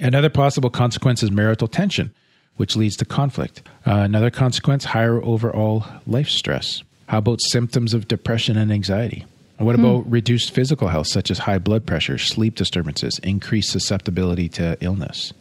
Another 0.00 0.28
possible 0.28 0.70
consequence 0.70 1.22
is 1.22 1.30
marital 1.30 1.66
tension, 1.68 2.12
which 2.56 2.76
leads 2.76 2.96
to 2.96 3.04
conflict. 3.04 3.62
Uh, 3.86 3.94
another 3.96 4.30
consequence, 4.30 4.84
higher 4.84 5.22
overall 5.22 5.84
life 6.06 6.28
stress. 6.28 6.82
How 7.06 7.18
about 7.18 7.40
symptoms 7.40 7.94
of 7.94 8.06
depression 8.06 8.56
and 8.56 8.70
anxiety? 8.70 9.24
And 9.58 9.66
What 9.66 9.74
about 9.74 10.08
reduced 10.08 10.52
physical 10.52 10.86
health, 10.88 11.08
such 11.08 11.32
as 11.32 11.40
high 11.40 11.58
blood 11.58 11.84
pressure, 11.84 12.16
sleep 12.18 12.54
disturbances, 12.54 13.18
increased 13.24 13.70
susceptibility 13.70 14.48
to 14.50 14.76
illness? 14.80 15.32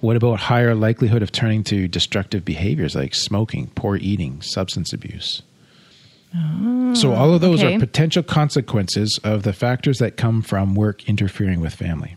What 0.00 0.16
about 0.16 0.38
higher 0.40 0.74
likelihood 0.76 1.22
of 1.22 1.32
turning 1.32 1.64
to 1.64 1.88
destructive 1.88 2.44
behaviors 2.44 2.94
like 2.94 3.14
smoking, 3.16 3.66
poor 3.74 3.96
eating, 3.96 4.40
substance 4.40 4.92
abuse? 4.92 5.42
So, 6.94 7.12
all 7.12 7.34
of 7.34 7.40
those 7.40 7.62
okay. 7.62 7.76
are 7.76 7.78
potential 7.78 8.22
consequences 8.22 9.18
of 9.22 9.42
the 9.42 9.52
factors 9.52 9.98
that 9.98 10.16
come 10.16 10.42
from 10.42 10.74
work 10.74 11.08
interfering 11.08 11.60
with 11.60 11.74
family. 11.74 12.16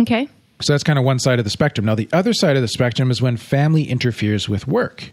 okay. 0.00 0.28
So, 0.62 0.72
that's 0.74 0.84
kind 0.84 0.98
of 0.98 1.04
one 1.04 1.18
side 1.18 1.38
of 1.38 1.44
the 1.44 1.50
spectrum. 1.50 1.86
Now, 1.86 1.94
the 1.94 2.08
other 2.12 2.32
side 2.32 2.56
of 2.56 2.62
the 2.62 2.68
spectrum 2.68 3.10
is 3.10 3.22
when 3.22 3.36
family 3.36 3.84
interferes 3.84 4.48
with 4.48 4.66
work. 4.66 5.10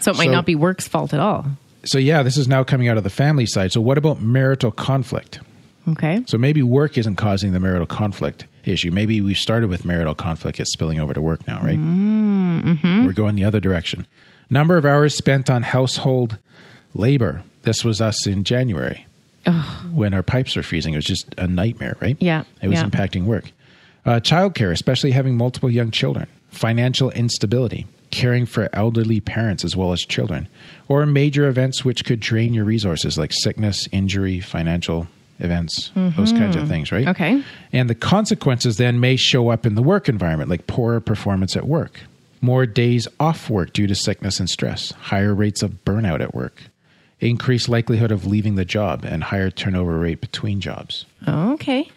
So 0.00 0.10
it 0.10 0.18
might 0.18 0.24
So- 0.26 0.32
not 0.32 0.46
be 0.46 0.54
work's 0.54 0.86
fault 0.88 1.14
at 1.14 1.20
all. 1.20 1.46
So, 1.84 1.98
yeah, 1.98 2.22
this 2.22 2.36
is 2.36 2.46
now 2.46 2.62
coming 2.62 2.88
out 2.88 2.96
of 2.96 3.04
the 3.04 3.10
family 3.10 3.46
side. 3.46 3.72
So, 3.72 3.80
what 3.80 3.98
about 3.98 4.20
marital 4.20 4.70
conflict? 4.70 5.40
Okay. 5.88 6.22
So, 6.26 6.38
maybe 6.38 6.62
work 6.62 6.98
isn't 6.98 7.16
causing 7.16 7.52
the 7.52 7.60
marital 7.60 7.86
conflict 7.86 8.46
issue. 8.64 8.90
Maybe 8.90 9.20
we 9.20 9.34
started 9.34 9.68
with 9.68 9.84
marital 9.84 10.14
conflict, 10.14 10.60
it's 10.60 10.72
spilling 10.72 11.00
over 11.00 11.14
to 11.14 11.20
work 11.20 11.46
now, 11.48 11.60
right? 11.62 11.78
Mm-hmm. 11.78 13.06
We're 13.06 13.12
going 13.12 13.34
the 13.34 13.44
other 13.44 13.60
direction. 13.60 14.06
Number 14.50 14.76
of 14.76 14.84
hours 14.84 15.16
spent 15.16 15.48
on 15.50 15.62
household 15.62 16.38
labor. 16.94 17.42
This 17.62 17.84
was 17.84 18.00
us 18.00 18.26
in 18.26 18.44
January 18.44 19.06
when 19.92 20.14
our 20.14 20.22
pipes 20.22 20.54
were 20.56 20.62
freezing. 20.62 20.94
It 20.94 20.98
was 20.98 21.04
just 21.04 21.34
a 21.38 21.46
nightmare, 21.46 21.96
right? 22.00 22.16
Yeah, 22.20 22.44
It 22.60 22.68
was 22.68 22.78
yeah. 22.80 22.88
impacting 22.88 23.24
work. 23.24 23.50
Uh, 24.04 24.20
childcare, 24.20 24.72
especially 24.72 25.10
having 25.12 25.36
multiple 25.36 25.70
young 25.70 25.90
children. 25.90 26.26
Financial 26.50 27.10
instability, 27.12 27.86
caring 28.10 28.46
for 28.46 28.68
elderly 28.72 29.20
parents 29.20 29.64
as 29.64 29.76
well 29.76 29.92
as 29.92 30.00
children. 30.00 30.48
Or 30.88 31.06
major 31.06 31.48
events 31.48 31.84
which 31.84 32.04
could 32.04 32.20
drain 32.20 32.52
your 32.54 32.64
resources 32.64 33.16
like 33.16 33.32
sickness, 33.32 33.88
injury, 33.90 34.40
financial 34.40 35.06
events, 35.38 35.90
those 35.94 36.32
kinds 36.32 36.54
of 36.56 36.68
things, 36.68 36.92
right? 36.92 37.06
Mm-hmm. 37.06 37.22
Okay. 37.22 37.44
And 37.72 37.90
the 37.90 37.94
consequences 37.96 38.76
then 38.76 39.00
may 39.00 39.16
show 39.16 39.48
up 39.48 39.66
in 39.66 39.74
the 39.74 39.82
work 39.82 40.08
environment, 40.08 40.50
like 40.50 40.66
poorer 40.68 41.00
performance 41.00 41.56
at 41.56 41.66
work, 41.66 42.00
more 42.40 42.66
days 42.66 43.08
off 43.18 43.50
work 43.50 43.72
due 43.72 43.86
to 43.88 43.94
sickness 43.94 44.38
and 44.38 44.48
stress, 44.48 44.92
higher 44.92 45.34
rates 45.34 45.62
of 45.62 45.84
burnout 45.84 46.20
at 46.20 46.34
work, 46.34 46.62
increased 47.28 47.68
likelihood 47.68 48.10
of 48.10 48.26
leaving 48.26 48.56
the 48.56 48.64
job, 48.64 49.04
and 49.04 49.22
higher 49.22 49.50
turnover 49.50 49.98
rate 49.98 50.20
between 50.20 50.60
jobs. 50.60 51.06
Okay. 51.26 51.90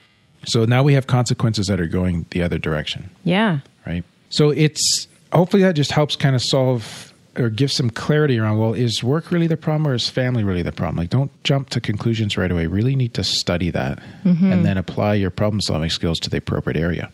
So 0.46 0.65
now 0.65 0.84
we 0.84 0.94
have 0.94 1.08
consequences 1.08 1.67
that 1.67 1.79
are 1.79 1.88
going 1.88 2.25
the 2.32 2.44
other 2.44 2.60
direction, 2.60 3.10
Yeah. 3.24 3.60
right? 3.88 4.03
So 4.29 4.51
it's 4.51 5.08
hopefully 5.32 5.63
that 5.63 5.74
just 5.74 5.91
helps 5.91 6.15
kind 6.15 6.36
of 6.36 6.41
solve 6.41 7.13
or 7.38 7.50
give 7.50 7.72
some 7.72 7.89
clarity 7.89 8.39
around 8.39 8.58
well, 8.60 8.74
is 8.74 9.03
work 9.03 9.32
really 9.32 9.48
the 9.48 9.58
problem 9.58 9.88
or 9.88 9.94
is 9.94 10.10
family 10.10 10.44
really 10.44 10.62
the 10.62 10.72
problem? 10.72 10.96
Like, 10.96 11.10
don't 11.10 11.32
jump 11.44 11.70
to 11.72 11.82
conclusions 11.82 12.38
right 12.38 12.50
away. 12.50 12.67
Really 12.67 12.96
need 12.96 13.13
to 13.15 13.24
study 13.24 13.70
that 13.72 14.00
mm-hmm. 14.24 14.51
and 14.51 14.65
then 14.65 14.77
apply 14.77 15.15
your 15.15 15.32
problem 15.32 15.60
solving 15.62 15.89
skills 15.89 16.20
to 16.22 16.29
the 16.29 16.38
appropriate 16.38 16.79
area. 16.79 17.12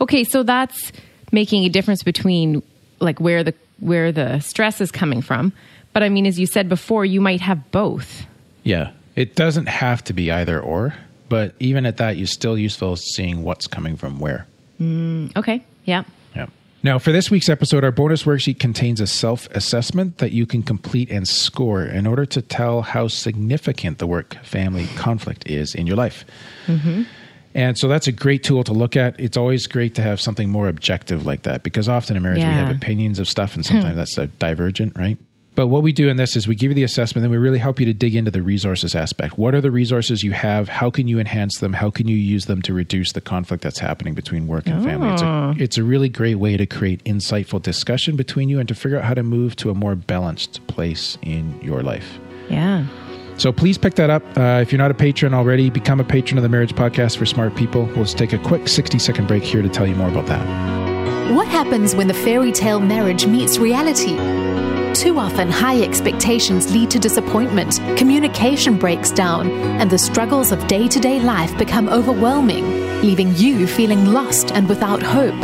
Okay, 0.00 0.24
so 0.24 0.42
that's 0.42 0.92
making 1.32 1.64
a 1.64 1.68
difference 1.68 2.02
between 2.02 2.62
like 3.00 3.20
where 3.20 3.42
the 3.44 3.54
where 3.80 4.12
the 4.12 4.40
stress 4.40 4.80
is 4.80 4.90
coming 4.90 5.22
from. 5.22 5.52
But 5.92 6.02
I 6.02 6.08
mean, 6.08 6.26
as 6.26 6.38
you 6.38 6.46
said 6.46 6.68
before, 6.68 7.04
you 7.04 7.20
might 7.20 7.40
have 7.40 7.70
both. 7.70 8.26
Yeah. 8.62 8.92
It 9.16 9.34
doesn't 9.34 9.66
have 9.66 10.04
to 10.04 10.12
be 10.12 10.30
either 10.30 10.60
or, 10.60 10.94
but 11.28 11.54
even 11.58 11.84
at 11.86 11.96
that, 11.98 12.16
you're 12.16 12.26
still 12.26 12.56
useful 12.56 12.96
seeing 12.96 13.42
what's 13.42 13.66
coming 13.66 13.96
from 13.96 14.18
where. 14.18 14.46
Mm, 14.80 15.36
okay. 15.36 15.64
Yeah. 15.84 16.04
Yeah. 16.34 16.46
Now, 16.82 16.98
for 16.98 17.12
this 17.12 17.30
week's 17.30 17.48
episode, 17.48 17.84
our 17.84 17.90
bonus 17.90 18.22
worksheet 18.22 18.58
contains 18.58 19.00
a 19.00 19.06
self 19.06 19.48
assessment 19.50 20.18
that 20.18 20.32
you 20.32 20.46
can 20.46 20.62
complete 20.62 21.10
and 21.10 21.28
score 21.28 21.84
in 21.84 22.06
order 22.06 22.24
to 22.26 22.40
tell 22.40 22.82
how 22.82 23.08
significant 23.08 23.98
the 23.98 24.06
work 24.06 24.36
family 24.44 24.86
conflict 24.96 25.48
is 25.48 25.74
in 25.74 25.86
your 25.86 25.96
life. 25.96 26.24
Mm-hmm. 26.66 27.02
And 27.54 27.76
so 27.76 27.88
that's 27.88 28.06
a 28.06 28.12
great 28.12 28.44
tool 28.44 28.62
to 28.64 28.72
look 28.72 28.96
at. 28.96 29.18
It's 29.18 29.36
always 29.36 29.66
great 29.66 29.96
to 29.96 30.02
have 30.02 30.20
something 30.20 30.48
more 30.48 30.68
objective 30.68 31.26
like 31.26 31.42
that 31.42 31.64
because 31.64 31.88
often 31.88 32.16
in 32.16 32.22
marriage 32.22 32.38
we 32.38 32.44
have 32.44 32.74
opinions 32.74 33.18
of 33.18 33.28
stuff 33.28 33.56
and 33.56 33.66
sometimes 33.66 33.96
that's 34.16 34.30
divergent, 34.38 34.96
right? 34.96 35.18
But 35.54 35.66
what 35.66 35.82
we 35.82 35.92
do 35.92 36.08
in 36.08 36.16
this 36.16 36.36
is 36.36 36.46
we 36.46 36.54
give 36.54 36.70
you 36.70 36.74
the 36.74 36.84
assessment, 36.84 37.22
then 37.22 37.30
we 37.30 37.36
really 37.36 37.58
help 37.58 37.80
you 37.80 37.86
to 37.86 37.92
dig 37.92 38.14
into 38.14 38.30
the 38.30 38.42
resources 38.42 38.94
aspect. 38.94 39.36
What 39.36 39.54
are 39.54 39.60
the 39.60 39.70
resources 39.70 40.22
you 40.22 40.32
have? 40.32 40.68
How 40.68 40.90
can 40.90 41.08
you 41.08 41.18
enhance 41.18 41.58
them? 41.58 41.72
How 41.72 41.90
can 41.90 42.08
you 42.08 42.16
use 42.16 42.46
them 42.46 42.62
to 42.62 42.72
reduce 42.72 43.12
the 43.12 43.20
conflict 43.20 43.62
that's 43.62 43.78
happening 43.78 44.14
between 44.14 44.46
work 44.46 44.66
and 44.68 44.82
family? 44.84 45.10
It's 45.12 45.22
a, 45.22 45.54
it's 45.58 45.78
a 45.78 45.82
really 45.82 46.08
great 46.08 46.36
way 46.36 46.56
to 46.56 46.66
create 46.66 47.02
insightful 47.04 47.60
discussion 47.60 48.16
between 48.16 48.48
you 48.48 48.58
and 48.58 48.68
to 48.68 48.74
figure 48.74 48.98
out 48.98 49.04
how 49.04 49.14
to 49.14 49.22
move 49.22 49.56
to 49.56 49.70
a 49.70 49.74
more 49.74 49.94
balanced 49.96 50.66
place 50.68 51.18
in 51.22 51.60
your 51.60 51.82
life. 51.82 52.18
Yeah. 52.48 52.86
So 53.36 53.52
please 53.52 53.78
pick 53.78 53.94
that 53.94 54.10
up. 54.10 54.22
Uh, 54.36 54.60
if 54.60 54.70
you're 54.70 54.78
not 54.78 54.90
a 54.90 54.94
patron 54.94 55.32
already, 55.32 55.70
become 55.70 55.98
a 55.98 56.04
patron 56.04 56.36
of 56.36 56.42
the 56.42 56.48
Marriage 56.48 56.74
Podcast 56.74 57.16
for 57.16 57.24
Smart 57.26 57.56
People. 57.56 57.86
We'll 57.86 58.04
just 58.04 58.18
take 58.18 58.32
a 58.32 58.38
quick 58.38 58.68
60 58.68 58.98
second 58.98 59.28
break 59.28 59.42
here 59.42 59.62
to 59.62 59.68
tell 59.68 59.86
you 59.86 59.94
more 59.94 60.08
about 60.08 60.26
that. 60.26 60.79
What 61.30 61.46
happens 61.46 61.94
when 61.94 62.08
the 62.08 62.14
fairy 62.14 62.50
tale 62.50 62.80
marriage 62.80 63.24
meets 63.24 63.56
reality? 63.56 64.16
Too 64.94 65.16
often, 65.16 65.48
high 65.48 65.80
expectations 65.80 66.72
lead 66.72 66.90
to 66.90 66.98
disappointment, 66.98 67.80
communication 67.96 68.76
breaks 68.76 69.12
down, 69.12 69.48
and 69.80 69.88
the 69.88 69.96
struggles 69.96 70.50
of 70.50 70.66
day 70.66 70.88
to 70.88 70.98
day 70.98 71.20
life 71.20 71.56
become 71.56 71.88
overwhelming, 71.88 72.68
leaving 73.00 73.32
you 73.36 73.68
feeling 73.68 74.06
lost 74.06 74.50
and 74.50 74.68
without 74.68 75.04
hope. 75.04 75.40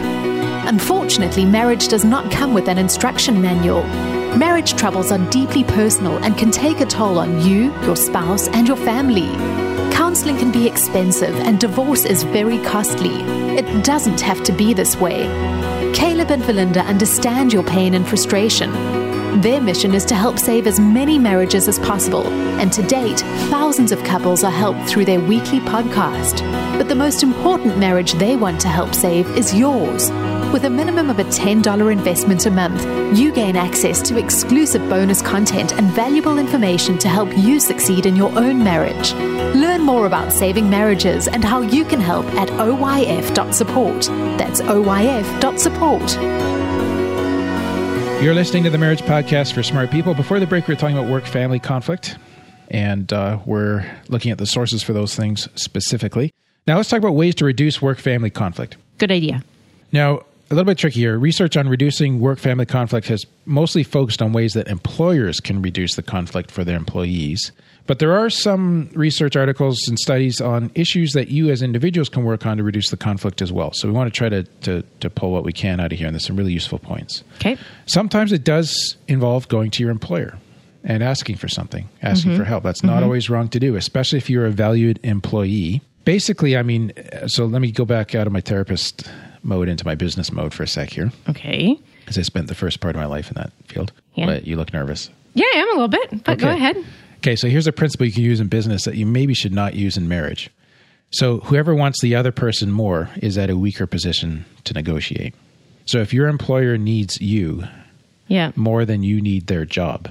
Unfortunately, 0.67 1.45
marriage 1.45 1.87
does 1.87 2.05
not 2.05 2.33
come 2.33 2.53
with 2.53 2.67
an 2.67 2.79
instruction 2.79 3.41
manual. 3.41 3.85
Marriage 4.37 4.75
troubles 4.75 5.13
are 5.13 5.31
deeply 5.31 5.63
personal 5.63 6.19
and 6.25 6.37
can 6.37 6.51
take 6.51 6.81
a 6.81 6.87
toll 6.87 7.17
on 7.17 7.47
you, 7.47 7.73
your 7.83 7.95
spouse, 7.95 8.49
and 8.49 8.67
your 8.67 8.77
family. 8.77 9.29
Counseling 9.95 10.37
can 10.37 10.51
be 10.51 10.67
expensive 10.67 11.35
and 11.37 11.61
divorce 11.61 12.05
is 12.05 12.25
very 12.25 12.59
costly. 12.65 13.15
It 13.57 13.85
doesn't 13.85 14.21
have 14.21 14.43
to 14.43 14.53
be 14.53 14.75
this 14.75 14.97
way. 14.97 15.66
Caleb 15.97 16.31
and 16.31 16.43
Verlinda 16.43 16.85
understand 16.85 17.55
your 17.55 17.63
pain 17.63 17.95
and 17.95 18.07
frustration. 18.07 18.71
Their 19.41 19.63
mission 19.63 19.95
is 19.95 20.05
to 20.05 20.15
help 20.15 20.39
save 20.39 20.67
as 20.67 20.79
many 20.79 21.19
marriages 21.19 21.69
as 21.69 21.79
possible, 21.79 22.27
and 22.61 22.71
to 22.75 22.83
date, 22.83 23.21
thousands 23.49 23.93
of 23.93 24.05
couples 24.05 24.45
are 24.45 24.51
helped 24.51 24.87
through 24.91 25.07
their 25.07 25.21
weekly 25.21 25.59
podcast. 25.59 26.41
But 26.77 26.91
the 26.91 26.95
most 26.95 27.23
important 27.23 27.79
marriage 27.79 28.13
they 28.13 28.37
want 28.37 28.61
to 28.61 28.69
help 28.69 28.95
save 28.95 29.27
is 29.39 29.55
yours. 29.55 30.11
With 30.53 30.65
a 30.65 30.71
minimum 30.71 31.09
of 31.09 31.19
a 31.19 31.25
$10 31.25 31.91
investment 31.91 32.45
a 32.45 32.51
month, 32.51 32.85
you 33.19 33.33
gain 33.33 33.57
access 33.57 34.03
to 34.03 34.19
exclusive 34.19 34.87
bonus 34.91 35.23
content 35.23 35.73
and 35.73 35.91
valuable 35.93 36.39
information 36.39 36.99
to 36.99 37.09
help 37.09 37.35
you 37.39 37.59
succeed 37.59 38.05
in 38.05 38.17
your 38.17 38.39
own 38.39 38.63
marriage. 38.63 39.15
Learn 39.77 39.85
more 39.85 40.07
about 40.07 40.33
saving 40.33 40.71
marriages 40.71 41.29
and 41.29 41.45
how 41.45 41.61
you 41.61 41.85
can 41.85 42.01
help 42.01 42.25
at 42.37 42.49
oyf.support. 42.49 44.07
That's 44.39 44.63
oyf.support. 44.63 46.13
You're 48.23 48.33
listening 48.33 48.65
to 48.65 48.71
the 48.71 48.79
Marriage 48.79 49.03
Podcast 49.03 49.53
for 49.53 49.63
Smart 49.63 49.91
People. 49.91 50.15
Before 50.15 50.41
the 50.41 50.47
break, 50.47 50.67
we 50.67 50.73
were 50.73 50.81
talking 50.81 50.97
about 50.97 51.11
work 51.11 51.27
family 51.27 51.59
conflict, 51.59 52.17
and 52.71 53.13
uh, 53.13 53.39
we're 53.45 53.85
looking 54.09 54.31
at 54.31 54.39
the 54.39 54.47
sources 54.47 54.83
for 54.83 54.95
those 54.95 55.15
things 55.15 55.47
specifically. 55.57 56.33
Now, 56.67 56.79
let's 56.79 56.89
talk 56.89 57.01
about 57.01 57.13
ways 57.13 57.35
to 57.35 57.45
reduce 57.45 57.83
work 57.83 57.99
family 57.99 58.31
conflict. 58.31 58.79
Good 58.97 59.13
idea. 59.13 59.45
Now, 59.93 60.23
a 60.51 60.55
little 60.55 60.65
bit 60.65 60.79
trickier. 60.79 61.19
Research 61.19 61.55
on 61.59 61.69
reducing 61.69 62.19
work 62.19 62.39
family 62.39 62.65
conflict 62.65 63.09
has 63.09 63.27
mostly 63.45 63.83
focused 63.83 64.23
on 64.23 64.33
ways 64.33 64.55
that 64.55 64.69
employers 64.69 65.39
can 65.39 65.61
reduce 65.61 65.97
the 65.97 66.03
conflict 66.03 66.51
for 66.51 66.65
their 66.65 66.77
employees. 66.77 67.53
But 67.87 68.01
there 68.01 68.17
are 68.17 68.29
some 68.29 68.91
research 68.95 69.37
articles 69.37 69.87
and 69.89 69.99
studies 69.99 70.41
on 70.41 70.71
issues 70.75 71.13
that 71.13 71.29
you 71.29 71.51
as 71.51 71.63
individuals 71.63 72.09
can 72.09 72.25
work 72.25 72.45
on 72.45 72.57
to 72.57 72.63
reduce 72.63 72.91
the 72.91 72.97
conflict 72.97 73.41
as 73.41 73.53
well. 73.53 73.73
So 73.73 73.89
we 73.89 73.95
want 73.95 74.13
to 74.13 74.17
try 74.17 74.29
to, 74.29 74.43
to, 74.43 74.83
to 75.01 75.11
pull 75.11 75.31
what 75.31 75.45
we 75.45 75.53
can 75.53 75.79
out 75.79 75.93
of 75.93 75.99
here, 75.99 76.07
and 76.07 76.15
there's 76.15 76.27
some 76.27 76.37
really 76.37 76.53
useful 76.53 76.79
points. 76.79 77.23
Okay. 77.37 77.57
Sometimes 77.87 78.33
it 78.33 78.45
does 78.45 78.97
involve 79.07 79.49
going 79.49 79.71
to 79.73 79.83
your 79.83 79.91
employer 79.91 80.39
and 80.83 81.03
asking 81.03 81.37
for 81.37 81.49
something, 81.49 81.89
asking 82.03 82.33
mm-hmm. 82.33 82.41
for 82.41 82.45
help. 82.45 82.65
That's 82.65 82.83
not 82.83 82.97
mm-hmm. 82.97 83.05
always 83.05 83.31
wrong 83.31 83.49
to 83.51 83.61
do, 83.61 83.77
especially 83.77 84.19
if 84.19 84.31
you're 84.31 84.47
a 84.47 84.51
valued 84.51 85.01
employee. 85.03 85.83
Basically, 86.05 86.57
I 86.57 86.63
mean, 86.63 86.93
so 87.27 87.47
let 87.47 87.61
me 87.61 87.73
go 87.73 87.85
back 87.85 88.15
out 88.15 88.27
of 88.27 88.33
my 88.33 88.41
therapist 88.41 89.09
mode 89.43 89.69
into 89.69 89.85
my 89.85 89.95
business 89.95 90.33
mode 90.33 90.55
for 90.55 90.63
a 90.63 90.69
sec 90.69 90.91
here, 90.91 91.13
Okay. 91.29 91.79
because 92.01 92.19
I 92.19 92.23
spent 92.23 92.49
the 92.49 92.55
first 92.55 92.81
part 92.81 92.95
of 92.95 93.01
my 93.01 93.07
life 93.07 93.29
in 93.29 93.35
that 93.35 93.53
field. 93.67 93.93
Yeah. 94.15 94.27
But 94.27 94.47
you 94.47 94.57
look 94.57 94.73
nervous. 94.73 95.11
Yeah, 95.35 95.45
I 95.55 95.59
am 95.59 95.69
a 95.69 95.73
little 95.73 95.89
bit, 95.89 96.25
but 96.25 96.39
go 96.39 96.51
ahead. 96.51 96.77
Okay, 97.27 97.35
so 97.35 97.49
here's 97.49 97.67
a 97.67 97.73
principle 97.73 98.07
you 98.07 98.13
can 98.13 98.23
use 98.23 98.39
in 98.39 98.47
business 98.47 98.85
that 98.85 98.95
you 98.95 99.05
maybe 99.05 99.35
should 99.35 99.53
not 99.53 99.75
use 99.75 99.97
in 99.97 100.07
marriage. 100.07 100.49
So 101.11 101.39
whoever 101.39 101.75
wants 101.75 102.01
the 102.01 102.15
other 102.15 102.31
person 102.31 102.71
more 102.71 103.11
is 103.17 103.37
at 103.37 103.51
a 103.51 103.57
weaker 103.57 103.85
position 103.85 104.45
to 104.63 104.73
negotiate. 104.73 105.35
So 105.87 105.99
if 105.99 106.15
your 106.15 106.29
employer 106.29 106.79
needs 106.79 107.21
you 107.21 107.65
Yeah. 108.29 108.53
more 108.55 108.85
than 108.85 109.03
you 109.03 109.21
need 109.21 109.49
their 109.49 109.65
job, 109.65 110.09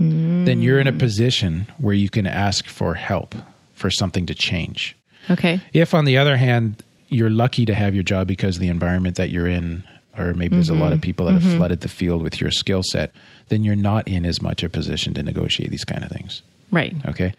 then 0.00 0.60
you're 0.60 0.80
in 0.80 0.88
a 0.88 0.92
mm. 0.92 0.98
position 0.98 1.68
where 1.78 1.94
you 1.94 2.10
can 2.10 2.26
ask 2.26 2.66
for 2.66 2.94
help 2.94 3.36
for 3.74 3.88
something 3.88 4.26
to 4.26 4.34
change. 4.34 4.96
Okay. 5.30 5.60
If, 5.72 5.94
on 5.94 6.06
the 6.06 6.18
other 6.18 6.36
hand, 6.36 6.82
you're 7.08 7.30
lucky 7.30 7.66
to 7.66 7.74
have 7.74 7.94
your 7.94 8.02
job 8.02 8.26
because 8.26 8.58
the 8.58 8.68
environment 8.68 9.14
that 9.14 9.30
you're 9.30 9.46
in, 9.46 9.84
or 10.18 10.34
maybe 10.34 10.56
there's 10.56 10.68
a 10.68 10.74
lot 10.74 10.92
of 10.92 10.98
mm-hmm. 10.98 11.02
people 11.02 11.26
that 11.26 11.32
have 11.32 11.42
mm-hmm. 11.42 11.56
flooded 11.58 11.80
the 11.80 11.88
field 11.88 12.22
with 12.22 12.40
your 12.40 12.50
skill 12.50 12.82
set, 12.82 13.12
then 13.48 13.64
you're 13.64 13.76
not 13.76 14.06
in 14.08 14.24
as 14.24 14.42
much 14.42 14.62
a 14.62 14.68
position 14.68 15.14
to 15.14 15.22
negotiate 15.22 15.70
these 15.70 15.84
kind 15.84 16.04
of 16.04 16.10
things. 16.10 16.42
Right. 16.70 16.94
Okay. 17.06 17.34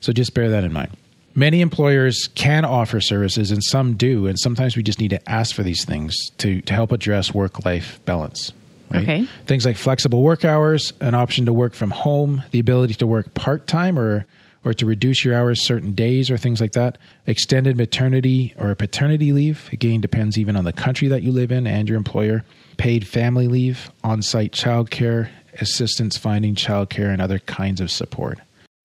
So 0.00 0.12
just 0.12 0.34
bear 0.34 0.48
that 0.50 0.64
in 0.64 0.72
mind. 0.72 0.96
Many 1.34 1.60
employers 1.60 2.28
can 2.34 2.64
offer 2.64 3.00
services 3.00 3.50
and 3.50 3.62
some 3.62 3.94
do. 3.94 4.26
And 4.26 4.38
sometimes 4.38 4.76
we 4.76 4.82
just 4.82 4.98
need 4.98 5.10
to 5.10 5.30
ask 5.30 5.54
for 5.54 5.62
these 5.62 5.84
things 5.84 6.16
to, 6.38 6.60
to 6.62 6.72
help 6.72 6.92
address 6.92 7.32
work 7.32 7.64
life 7.64 8.00
balance. 8.04 8.52
Right? 8.90 9.02
Okay. 9.02 9.28
Things 9.46 9.64
like 9.64 9.76
flexible 9.76 10.22
work 10.22 10.44
hours, 10.44 10.92
an 11.00 11.14
option 11.14 11.46
to 11.46 11.52
work 11.52 11.74
from 11.74 11.90
home, 11.90 12.42
the 12.50 12.58
ability 12.58 12.94
to 12.94 13.06
work 13.06 13.32
part 13.34 13.68
time 13.68 13.98
or 13.98 14.26
or 14.64 14.74
to 14.74 14.86
reduce 14.86 15.24
your 15.24 15.34
hours 15.34 15.60
certain 15.60 15.92
days 15.92 16.30
or 16.30 16.36
things 16.36 16.60
like 16.60 16.72
that. 16.72 16.98
Extended 17.26 17.76
maternity 17.76 18.54
or 18.58 18.74
paternity 18.74 19.32
leave, 19.32 19.68
again, 19.72 20.00
depends 20.00 20.38
even 20.38 20.56
on 20.56 20.64
the 20.64 20.72
country 20.72 21.08
that 21.08 21.22
you 21.22 21.32
live 21.32 21.50
in 21.50 21.66
and 21.66 21.88
your 21.88 21.96
employer. 21.96 22.44
Paid 22.76 23.06
family 23.06 23.48
leave, 23.48 23.90
on 24.04 24.22
site 24.22 24.52
childcare, 24.52 25.28
assistance 25.60 26.16
finding 26.16 26.54
childcare, 26.54 27.12
and 27.12 27.20
other 27.20 27.38
kinds 27.38 27.80
of 27.80 27.90
support. 27.90 28.38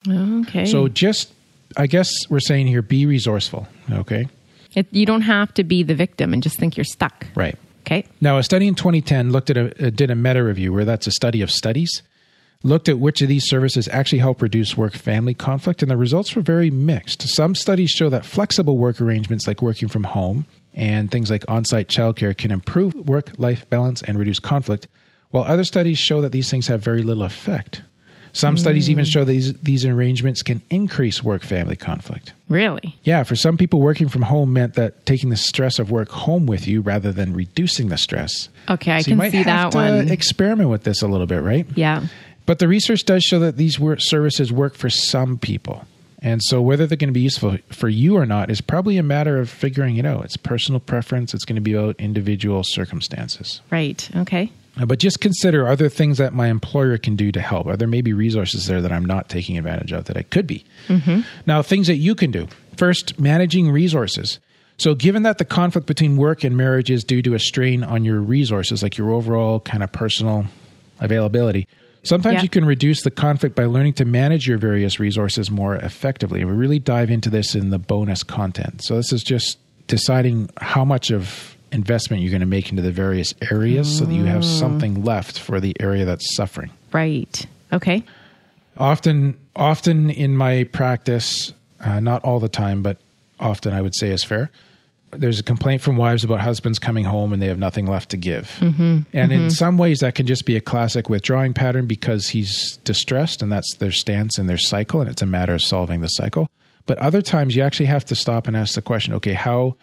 Okay. 0.08 0.65
So 0.65 0.88
just, 0.88 1.32
I 1.77 1.88
guess 1.88 2.10
we're 2.29 2.39
saying 2.39 2.67
here, 2.67 2.82
be 2.82 3.05
resourceful. 3.05 3.67
Okay. 3.91 4.27
it, 4.75 4.88
you 4.91 5.05
don't 5.05 5.22
have 5.22 5.53
to 5.55 5.63
be 5.63 5.84
the 5.84 5.96
victim 5.96 6.34
and 6.34 6.44
just 6.44 6.58
think 6.58 6.77
you're 6.77 6.84
stuck. 6.84 7.25
Right. 7.36 7.58
Okay. 7.82 8.05
Now, 8.20 8.38
a 8.38 8.44
study 8.44 8.67
in 8.67 8.75
2010 8.75 9.32
looked 9.32 9.50
at 9.50 9.58
a, 9.58 9.91
did 9.91 10.10
a 10.10 10.15
meta 10.15 10.44
review 10.44 10.74
where 10.74 10.86
that's 10.86 11.05
a 11.05 11.12
study 11.12 11.41
of 11.41 11.51
studies, 11.51 12.01
looked 12.65 12.89
at 12.89 13.00
which 13.00 13.22
of 13.22 13.29
these 13.29 13.48
services 13.48 13.88
actually 13.89 14.19
help 14.19 14.41
reduce 14.41 14.75
work 14.75 14.93
family 14.93 15.34
conflict, 15.34 15.81
and 15.81 15.91
the 15.91 15.95
results 15.95 16.36
were 16.36 16.41
very 16.41 16.72
mixed. 16.72 17.22
Some 17.22 17.55
studies 17.55 17.91
show 17.91 18.10
that 18.10 18.25
flexible 18.25 18.77
work 18.77 19.00
arrangements 19.00 19.48
like 19.48 19.62
working 19.62 19.88
from 19.88 20.03
home 20.03 20.45
and 20.74 21.10
things 21.10 21.29
like 21.29 21.45
on 21.48 21.63
site 21.63 21.88
childcare 21.88 22.36
can 22.36 22.51
improve 22.51 22.95
work 22.95 23.31
life 23.38 23.69
balance 23.69 24.01
and 24.01 24.17
reduce 24.17 24.39
conflict, 24.39 24.88
while 25.29 25.43
other 25.43 25.63
studies 25.63 26.00
show 26.00 26.22
that 26.22 26.31
these 26.31 26.50
things 26.50 26.67
have 26.67 26.81
very 26.81 27.03
little 27.03 27.24
effect. 27.24 27.84
Some 28.34 28.57
studies 28.57 28.89
even 28.89 29.05
hmm. 29.05 29.10
show 29.10 29.19
that 29.24 29.31
these, 29.31 29.53
these 29.62 29.86
arrangements 29.86 30.43
can 30.43 30.62
increase 30.69 31.24
work 31.24 31.41
family 31.41 31.77
conflict. 31.77 32.34
Really? 32.50 33.00
Yeah, 33.03 33.24
for 33.24 33.38
some 33.38 33.55
people, 33.55 33.79
working 33.79 34.10
from 34.10 34.24
home 34.24 34.51
meant 34.51 34.74
that 34.74 35.05
taking 35.05 35.29
the 35.29 35.38
stress 35.38 35.79
of 35.79 35.89
work 35.89 36.10
home 36.10 36.45
with 36.45 36.67
you 36.67 36.81
rather 36.81 37.13
than 37.13 37.34
reducing 37.34 37.88
the 37.88 37.98
stress. 37.98 38.50
Okay, 38.69 38.91
I 38.91 39.01
So 39.01 39.12
you 39.12 39.17
can 39.17 39.31
see 39.31 39.43
that 39.43 39.74
one. 39.74 40.10
Experiment 40.10 40.69
with 40.69 40.84
this 40.84 41.01
a 41.01 41.07
little 41.07 41.27
bit, 41.27 41.43
right? 41.43 41.65
yeah. 41.75 42.07
But 42.46 42.60
the 42.60 42.68
research 42.68 43.06
does 43.06 43.24
show 43.24 43.40
that 43.40 43.58
these 43.58 43.80
work 43.80 44.00
services 44.02 44.52
work 44.52 44.75
for 44.75 44.90
some 44.90 45.38
people. 45.38 45.86
And 46.22 46.42
so 46.44 46.62
whether 46.62 46.88
they're 46.88 46.98
going 46.98 47.10
to 47.10 47.14
be 47.14 47.22
useful 47.22 47.58
for 47.70 47.88
you 47.90 48.18
or 48.18 48.25
not 48.25 48.50
is 48.50 48.60
probably 48.62 48.98
a 48.98 49.04
matter 49.04 49.40
of 49.40 49.50
figuring 49.50 49.98
it 49.98 50.06
out. 50.06 50.25
It's 50.25 50.38
personal 50.38 50.80
preference, 50.80 51.34
it's 51.34 51.46
going 51.46 51.56
to 51.56 51.62
be 51.62 51.74
about 51.74 51.96
individual 52.00 52.64
circumstances. 52.64 53.62
Right. 53.70 54.10
Okay. 54.16 54.52
Uh, 54.80 54.86
But 54.86 55.00
just 55.00 55.22
consider 55.22 55.68
are 55.68 55.75
there 55.75 55.90
things 55.90 56.18
that 56.18 56.34
my 56.34 56.48
employer 56.48 56.98
can 56.98 57.16
do 57.16 57.32
to 57.32 57.42
help? 57.42 57.68
Are 57.68 57.78
there 57.78 57.88
maybe 57.88 58.12
resources 58.14 58.66
there 58.66 58.82
that 58.82 58.92
I'm 58.92 59.06
not 59.06 59.30
taking 59.30 59.58
advantage 59.58 59.92
of 59.92 60.06
that 60.06 60.18
I 60.18 60.24
could 60.24 60.48
be? 60.48 60.66
Now, 61.46 61.62
things 61.62 61.88
that 61.88 61.98
you 61.98 62.16
can 62.16 62.32
do. 62.32 62.48
First, 62.75 63.20
managing 63.20 63.70
resources. 63.72 64.40
So, 64.78 64.96
given 64.96 65.24
that 65.24 65.38
the 65.38 65.46
conflict 65.46 65.88
between 65.88 66.18
work 66.18 66.44
and 66.44 66.58
marriage 66.58 66.92
is 66.92 67.04
due 67.06 67.22
to 67.22 67.34
a 67.34 67.40
strain 67.40 67.84
on 67.84 68.04
your 68.04 68.20
resources, 68.20 68.84
like 68.84 68.98
your 68.98 69.12
overall 69.12 69.62
kind 69.62 69.82
of 69.84 69.92
personal 69.94 70.48
availability, 71.00 71.68
sometimes 72.05 72.35
Yeah. 72.35 72.41
you 72.43 72.50
can 72.50 72.63
reduce 72.65 73.03
the 73.03 73.12
conflict 73.12 73.55
by 73.55 73.65
learning 73.65 73.93
to 73.93 74.05
manage 74.05 74.47
your 74.47 74.57
various 74.57 75.00
resources 75.00 75.51
more 75.51 75.75
effectively. 75.75 76.41
And 76.41 76.50
we 76.50 76.55
really 76.55 76.79
dive 76.79 77.09
into 77.12 77.29
this 77.29 77.55
in 77.55 77.69
the 77.71 77.79
bonus 77.79 78.24
content. 78.24 78.83
So, 78.83 78.95
this 78.95 79.12
is 79.12 79.24
just 79.24 79.57
deciding 79.88 80.50
how 80.62 80.85
much 80.85 81.12
of 81.12 81.55
investment 81.71 82.21
you're 82.24 82.31
going 82.31 82.39
to 82.39 82.45
make 82.45 82.69
into 82.69 82.81
the 82.81 82.91
various 82.91 83.33
areas 83.51 83.97
so 83.97 84.05
that 84.05 84.13
you 84.13 84.24
have 84.24 84.45
something 84.45 85.03
left 85.03 85.38
for 85.38 85.59
the 85.59 85.75
area 85.81 86.05
that's 86.05 86.35
suffering. 86.35 86.71
Right. 86.93 87.45
Okay. 87.74 88.03
Often, 88.77 89.38
often 89.55 90.09
in 90.09 90.38
my 90.38 90.63
practice, 90.65 91.53
uh, 91.83 92.00
not 92.00 92.24
all 92.24 92.39
the 92.39 92.50
time, 92.50 92.81
but 92.81 92.97
often 93.39 93.74
I 93.74 93.81
would 93.81 93.95
say 93.95 94.09
is 94.12 94.24
fair. 94.24 94.50
There's 95.17 95.39
a 95.39 95.43
complaint 95.43 95.81
from 95.81 95.98
wives 95.98 96.24
about 96.24 96.39
husbands 96.41 96.79
coming 96.79 97.03
home 97.05 97.34
and 97.34 97.41
they 97.41 97.48
have 97.48 97.60
nothing 97.60 97.86
left 97.88 98.10
to 98.12 98.17
give. 98.17 98.57
Mm-hmm. 98.60 99.00
And 99.13 99.31
in 99.31 99.50
some 99.50 99.77
ways, 99.77 100.00
that 100.00 100.15
can 100.15 100.25
just 100.27 100.45
be 100.45 100.55
a 100.55 100.62
classic 100.62 101.10
withdrawing 101.10 101.53
pattern 101.53 101.88
because 101.88 102.29
he's 102.29 102.77
distressed 102.84 103.41
and 103.41 103.51
that's 103.51 103.75
their 103.77 103.91
stance 103.91 104.38
and 104.38 104.48
their 104.50 104.57
cycle, 104.57 105.01
and 105.01 105.10
it's 105.10 105.22
a 105.22 105.25
matter 105.25 105.53
of 105.53 105.62
solving 105.62 106.01
the 106.01 106.07
cycle. 106.07 106.50
But 106.86 106.98
other 107.00 107.22
times, 107.22 107.55
you 107.55 107.63
actually 107.63 107.88
have 107.88 108.05
to 108.05 108.15
stop 108.15 108.48
and 108.48 108.55
ask 108.55 108.75
the 108.75 108.81
question 108.81 109.13
okay, 109.15 109.34
how, 109.34 109.75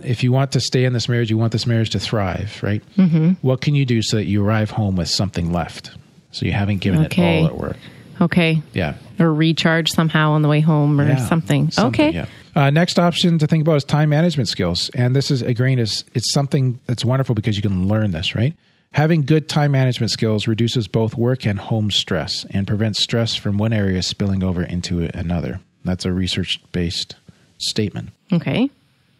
if 0.00 0.22
you 0.24 0.32
want 0.32 0.52
to 0.52 0.60
stay 0.60 0.84
in 0.84 0.92
this 0.92 1.08
marriage, 1.08 1.30
you 1.30 1.38
want 1.38 1.52
this 1.52 1.66
marriage 1.66 1.90
to 1.90 2.00
thrive, 2.00 2.60
right? 2.62 2.82
Mm-hmm. 2.96 3.32
What 3.42 3.60
can 3.60 3.74
you 3.74 3.84
do 3.86 4.02
so 4.02 4.16
that 4.16 4.24
you 4.26 4.44
arrive 4.44 4.70
home 4.72 4.96
with 4.96 5.08
something 5.08 5.52
left? 5.52 5.92
So 6.32 6.46
you 6.46 6.52
haven't 6.52 6.78
given 6.78 7.04
Okay. 7.06 7.38
it 7.38 7.40
all 7.42 7.46
at 7.46 7.56
work. 7.56 7.76
Okay. 8.20 8.60
Yeah. 8.74 8.94
Or 9.20 9.32
recharge 9.32 9.90
somehow 9.90 10.32
on 10.32 10.42
the 10.42 10.48
way 10.48 10.60
home 10.60 11.00
or 11.00 11.06
Yeah, 11.06 11.24
something. 11.26 11.70
Okay. 11.78 12.10
yeah. 12.10 12.26
Uh, 12.58 12.70
next 12.70 12.98
option 12.98 13.38
to 13.38 13.46
think 13.46 13.62
about 13.62 13.76
is 13.76 13.84
time 13.84 14.08
management 14.08 14.48
skills, 14.48 14.90
and 14.94 15.14
this 15.14 15.30
is 15.30 15.42
again 15.42 15.78
is 15.78 16.04
it's 16.14 16.32
something 16.32 16.80
that's 16.86 17.04
wonderful 17.04 17.32
because 17.32 17.54
you 17.54 17.62
can 17.62 17.86
learn 17.86 18.10
this, 18.10 18.34
right? 18.34 18.52
Having 18.94 19.26
good 19.26 19.48
time 19.48 19.70
management 19.70 20.10
skills 20.10 20.48
reduces 20.48 20.88
both 20.88 21.14
work 21.14 21.46
and 21.46 21.56
home 21.60 21.88
stress 21.92 22.44
and 22.50 22.66
prevents 22.66 23.00
stress 23.00 23.36
from 23.36 23.58
one 23.58 23.72
area 23.72 24.02
spilling 24.02 24.42
over 24.42 24.64
into 24.64 25.08
another. 25.14 25.60
That's 25.84 26.04
a 26.04 26.12
research 26.12 26.60
based 26.72 27.14
statement. 27.58 28.10
Okay. 28.32 28.68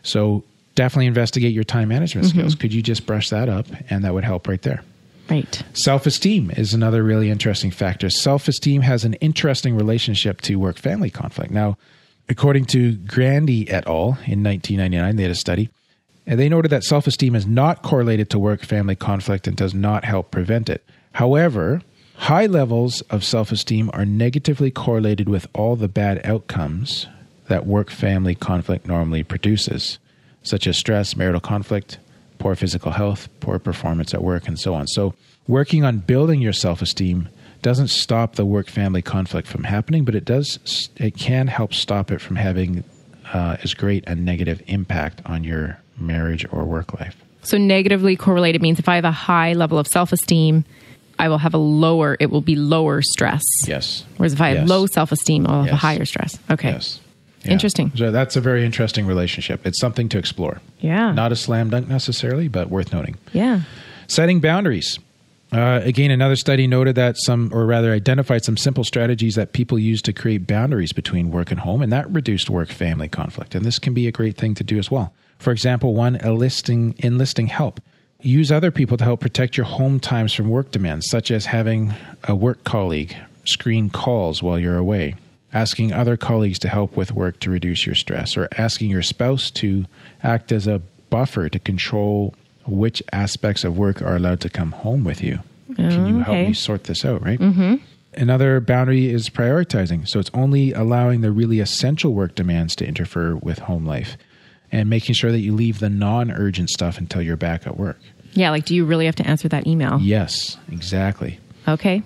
So 0.03 0.43
definitely 0.75 1.07
investigate 1.07 1.53
your 1.55 1.63
time 1.63 1.89
management 1.91 2.27
Mm-hmm. 2.27 2.39
skills. 2.41 2.55
Could 2.57 2.75
you 2.75 2.83
just 2.83 3.07
brush 3.07 3.31
that 3.31 3.49
up, 3.49 3.67
and 3.89 4.05
that 4.05 4.15
would 4.15 4.25
help 4.25 4.49
right 4.49 4.63
there. 4.63 4.83
Right. 5.31 5.63
Self 5.75 6.07
esteem 6.07 6.51
is 6.51 6.75
another 6.75 7.05
really 7.05 7.31
interesting 7.31 7.71
factor. 7.71 8.11
Self 8.11 8.49
esteem 8.49 8.83
has 8.83 9.05
an 9.05 9.15
interesting 9.15 9.77
relationship 9.77 10.41
to 10.41 10.57
work 10.57 10.77
family 10.77 11.11
conflict. 11.11 11.53
Now, 11.53 11.77
according 12.29 12.67
to 12.67 12.95
Grandey 12.97 13.71
et 13.71 13.87
al. 13.87 14.19
in 14.27 14.43
1999, 14.43 15.17
they 15.17 15.23
had 15.23 15.33
a 15.33 15.35
study, 15.35 15.71
and 16.27 16.39
they 16.39 16.49
noted 16.49 16.71
that 16.71 16.85
self 16.85 17.07
esteem 17.07 17.35
is 17.35 17.47
not 17.47 17.83
correlated 17.83 18.31
to 18.31 18.39
work 18.39 18.65
family 18.65 18.97
conflict 18.97 19.47
and 19.47 19.57
does 19.57 19.75
not 19.75 20.05
help 20.05 20.31
prevent 20.31 20.69
it. 20.69 20.85
However, 21.13 21.83
high 22.17 22.47
levels 22.47 23.01
of 23.03 23.25
self 23.25 23.51
esteem 23.53 23.91
are 23.93 24.05
negatively 24.05 24.71
correlated 24.71 25.29
with 25.29 25.47
all 25.55 25.77
the 25.77 25.89
bad 25.89 26.21
outcomes 26.25 27.07
that 27.49 27.67
work 27.67 27.91
family 27.91 28.35
conflict 28.35 28.87
normally 28.87 29.23
produces, 29.23 29.99
such 30.43 30.67
as 30.67 30.79
stress, 30.79 31.17
marital 31.17 31.41
conflict, 31.41 31.99
poor 32.39 32.55
physical 32.55 32.93
health, 32.93 33.29
poor 33.41 33.59
performance 33.59 34.15
at 34.15 34.23
work, 34.23 34.47
and 34.47 34.59
so 34.59 34.75
on. 34.75 34.87
So, 34.87 35.15
working 35.47 35.85
on 35.85 35.99
building 35.99 36.41
your 36.41 36.53
self 36.53 36.83
esteem 36.83 37.29
doesn't 37.63 37.89
stop 37.89 38.37
the 38.37 38.45
work 38.47 38.69
family 38.69 39.03
conflict 39.03 39.49
from 39.49 39.65
happening, 39.65 40.05
but 40.05 40.15
it 40.15 40.25
does, 40.25 40.89
it 40.97 41.17
can 41.17 41.49
help 41.49 41.75
stop 41.75 42.11
it 42.11 42.21
from 42.21 42.37
having 42.37 42.85
uh, 43.33 43.57
as 43.63 43.75
great 43.75 44.05
a 44.07 44.15
negative 44.15 44.63
impact 44.67 45.21
on 45.27 45.45
your 45.45 45.79
marriage 45.99 46.47
or 46.53 46.65
work 46.65 46.99
life. 46.99 47.17
So 47.43 47.59
negatively 47.59 48.17
correlated 48.17 48.63
means 48.63 48.79
if 48.79 48.89
I 48.89 48.97
have 48.97 49.05
a 49.05 49.11
high 49.11 49.53
level 49.55 49.79
of 49.79 49.87
self 49.87 50.13
esteem, 50.13 50.65
I 51.19 51.29
will 51.29 51.39
have 51.39 51.55
a 51.55 51.59
lower, 51.59 52.17
it 52.21 52.31
will 52.31 52.41
be 52.41 52.55
lower 52.57 53.03
stress. 53.03 53.43
Yes. 53.67 54.05
Whereas 54.17 54.33
if 54.33 54.41
I 54.41 54.51
have 54.51 54.69
low 54.69 54.87
self 54.87 55.13
esteem, 55.13 55.47
I'll 55.47 55.65
have 55.65 55.73
a 55.73 55.77
higher 55.77 56.05
stress. 56.05 56.39
Okay. 56.51 56.71
Yes. 56.71 57.01
Yeah. 57.45 57.53
Interesting. 57.53 57.93
So 57.97 58.11
that's 58.11 58.37
a 58.37 58.41
very 58.41 58.65
interesting 58.65 59.07
relationship. 59.07 59.67
It's 59.67 59.81
something 59.81 60.09
to 60.11 60.19
explore. 60.19 60.61
Yeah. 60.81 61.13
Not 61.13 61.33
a 61.33 61.37
slam 61.37 61.71
dunk 61.71 61.89
necessarily, 61.89 62.49
but 62.49 62.69
worth 62.69 62.93
noting. 62.93 63.17
yeah. 63.33 63.63
Setting 64.09 64.41
boundaries. 64.41 64.99
Uh, 65.51 65.81
again, 65.83 66.11
another 66.11 66.37
study 66.37 66.67
noted 66.67 66.95
that 66.97 67.17
some, 67.17 67.51
or 67.55 67.65
rather 67.65 67.93
identified 67.93 68.45
some 68.45 68.57
simple 68.57 68.85
strategies 68.85 69.35
that 69.35 69.53
people 69.53 69.79
use 69.79 70.03
to 70.03 70.13
create 70.13 70.47
boundaries 70.47 70.93
between 70.93 71.31
work 71.31 71.51
and 71.51 71.61
home, 71.61 71.81
and 71.81 71.91
that 71.93 72.11
reduced 72.11 72.51
work 72.51 72.69
family 72.69 73.09
conflict. 73.09 73.55
And 73.55 73.65
this 73.65 73.79
can 73.79 73.95
be 73.95 74.07
a 74.07 74.13
great 74.13 74.37
thing 74.37 74.55
to 74.57 74.65
do 74.65 74.79
as 74.79 74.91
well. 74.91 75.15
For 75.39 75.51
example, 75.51 75.95
one, 75.95 76.17
enlisting, 76.17 76.95
enlisting 76.99 77.47
help. 77.47 77.81
Use 78.21 78.51
other 78.51 78.71
people 78.71 78.97
to 78.97 79.05
help 79.05 79.21
protect 79.21 79.57
your 79.57 79.67
home 79.67 80.01
times 80.01 80.35
from 80.35 80.51
work 80.51 80.71
demands, 80.71 81.09
such 81.09 81.31
as 81.31 81.47
having 81.47 81.95
a 82.25 82.35
work 82.35 82.65
colleague 82.65 83.17
screen 83.45 83.89
calls 83.89 84.43
while 84.43 84.59
you're 84.59 84.77
away, 84.77 85.15
asking 85.55 85.93
other 85.93 86.17
colleagues 86.17 86.59
to 86.59 86.69
help 86.69 86.97
with 86.97 87.13
work 87.13 87.41
to 87.41 87.51
reduce 87.51 87.87
your 87.87 87.95
stress, 87.95 88.37
or 88.37 88.49
asking 88.59 88.91
your 88.91 89.03
spouse 89.03 89.51
to 89.53 89.87
act 90.23 90.53
as 90.53 90.67
a 90.67 90.83
buffer 91.09 91.49
to 91.49 91.59
control 91.59 92.35
which 92.69 93.03
aspects 93.13 93.65
of 93.65 93.77
work 93.77 94.03
are 94.03 94.17
allowed 94.17 94.41
to 94.41 94.51
come 94.51 94.73
home 94.73 95.05
with 95.05 95.23
you. 95.23 95.41
Can 95.77 96.07
you 96.07 96.19
help 96.19 96.29
okay. 96.37 96.49
me 96.49 96.55
sort 96.55 96.85
this 96.85 97.05
out, 97.05 97.23
right? 97.23 97.39
Mm-hmm. 97.39 97.77
Another 98.15 98.61
boundary 98.61 99.09
is 99.09 99.29
prioritizing. 99.29 100.09
So 100.09 100.19
it's 100.19 100.31
only 100.35 100.73
allowing 100.73 101.21
the 101.21 101.31
really 101.31 101.61
essential 101.61 102.15
work 102.15 102.35
demands 102.35 102.75
to 102.77 102.87
interfere 102.87 103.37
with 103.37 103.61
home 103.61 103.87
life 103.87 104.17
and 104.73 104.91
making 104.91 105.15
sure 105.15 105.31
that 105.31 105.41
you 105.41 105.55
leave 105.55 105.79
the 105.79 105.91
non 105.91 106.31
urgent 106.31 106.71
stuff 106.71 106.99
until 106.99 107.23
you're 107.23 107.37
back 107.37 107.67
at 107.67 107.77
work. 107.77 108.01
Yeah. 108.33 108.51
Like, 108.51 108.65
do 108.65 108.75
you 108.75 108.85
really 108.85 109.07
have 109.07 109.17
to 109.17 109.27
answer 109.27 109.49
that 109.49 109.67
email? 109.67 109.99
Yes, 110.01 110.57
exactly. 110.71 111.39
Okay. 111.67 112.03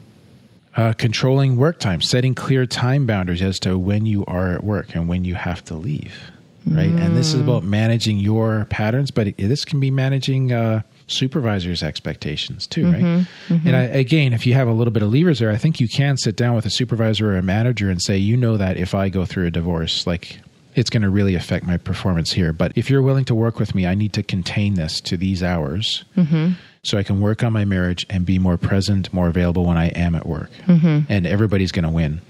Uh, 0.76 0.92
controlling 0.94 1.56
work 1.56 1.78
time, 1.78 2.00
setting 2.00 2.34
clear 2.34 2.66
time 2.66 3.06
boundaries 3.06 3.42
as 3.42 3.58
to 3.60 3.78
when 3.78 4.06
you 4.06 4.24
are 4.26 4.54
at 4.54 4.64
work 4.64 4.94
and 4.94 5.08
when 5.08 5.24
you 5.24 5.34
have 5.34 5.64
to 5.64 5.74
leave, 5.74 6.30
right? 6.66 6.90
And 6.90 7.16
this 7.16 7.34
is 7.34 7.40
mm. 7.40 7.44
about 7.44 7.64
managing 7.64 8.18
your 8.18 8.66
patterns, 8.70 9.10
but 9.10 9.28
it, 9.28 9.36
this 9.36 9.64
can 9.64 9.80
be 9.80 9.90
managing 9.90 10.52
uh, 10.52 10.82
supervisors' 11.06 11.82
expectations 11.82 12.66
too, 12.66 12.90
right? 12.90 13.02
Mm-hmm, 13.02 13.54
mm-hmm. 13.54 13.66
And 13.66 13.76
I, 13.76 13.82
again, 13.82 14.32
if 14.32 14.46
you 14.46 14.54
have 14.54 14.68
a 14.68 14.72
little 14.72 14.92
bit 14.92 15.02
of 15.02 15.12
levers 15.12 15.38
there, 15.38 15.50
I 15.50 15.56
think 15.56 15.80
you 15.80 15.88
can 15.88 16.16
sit 16.16 16.36
down 16.36 16.54
with 16.54 16.66
a 16.66 16.70
supervisor 16.70 17.32
or 17.32 17.36
a 17.36 17.42
manager 17.42 17.90
and 17.90 18.00
say, 18.00 18.16
you 18.16 18.36
know, 18.36 18.56
that 18.56 18.76
if 18.76 18.94
I 18.94 19.08
go 19.08 19.24
through 19.24 19.46
a 19.46 19.50
divorce, 19.50 20.06
like 20.06 20.40
it's 20.74 20.90
going 20.90 21.02
to 21.02 21.10
really 21.10 21.34
affect 21.34 21.66
my 21.66 21.76
performance 21.76 22.32
here. 22.32 22.52
But 22.52 22.72
if 22.76 22.88
you're 22.88 23.02
willing 23.02 23.24
to 23.26 23.34
work 23.34 23.58
with 23.58 23.74
me, 23.74 23.86
I 23.86 23.94
need 23.94 24.12
to 24.14 24.22
contain 24.22 24.74
this 24.74 25.00
to 25.02 25.16
these 25.16 25.42
hours 25.42 26.04
mm-hmm. 26.16 26.52
so 26.82 26.96
I 26.96 27.02
can 27.02 27.20
work 27.20 27.42
on 27.42 27.52
my 27.52 27.64
marriage 27.64 28.06
and 28.08 28.24
be 28.24 28.38
more 28.38 28.56
present, 28.56 29.12
more 29.12 29.28
available 29.28 29.66
when 29.66 29.76
I 29.76 29.88
am 29.88 30.14
at 30.14 30.26
work. 30.26 30.50
And 31.08 31.26
everybody's 31.26 31.72
going 31.72 31.84
to 31.84 31.90
win. 31.90 32.20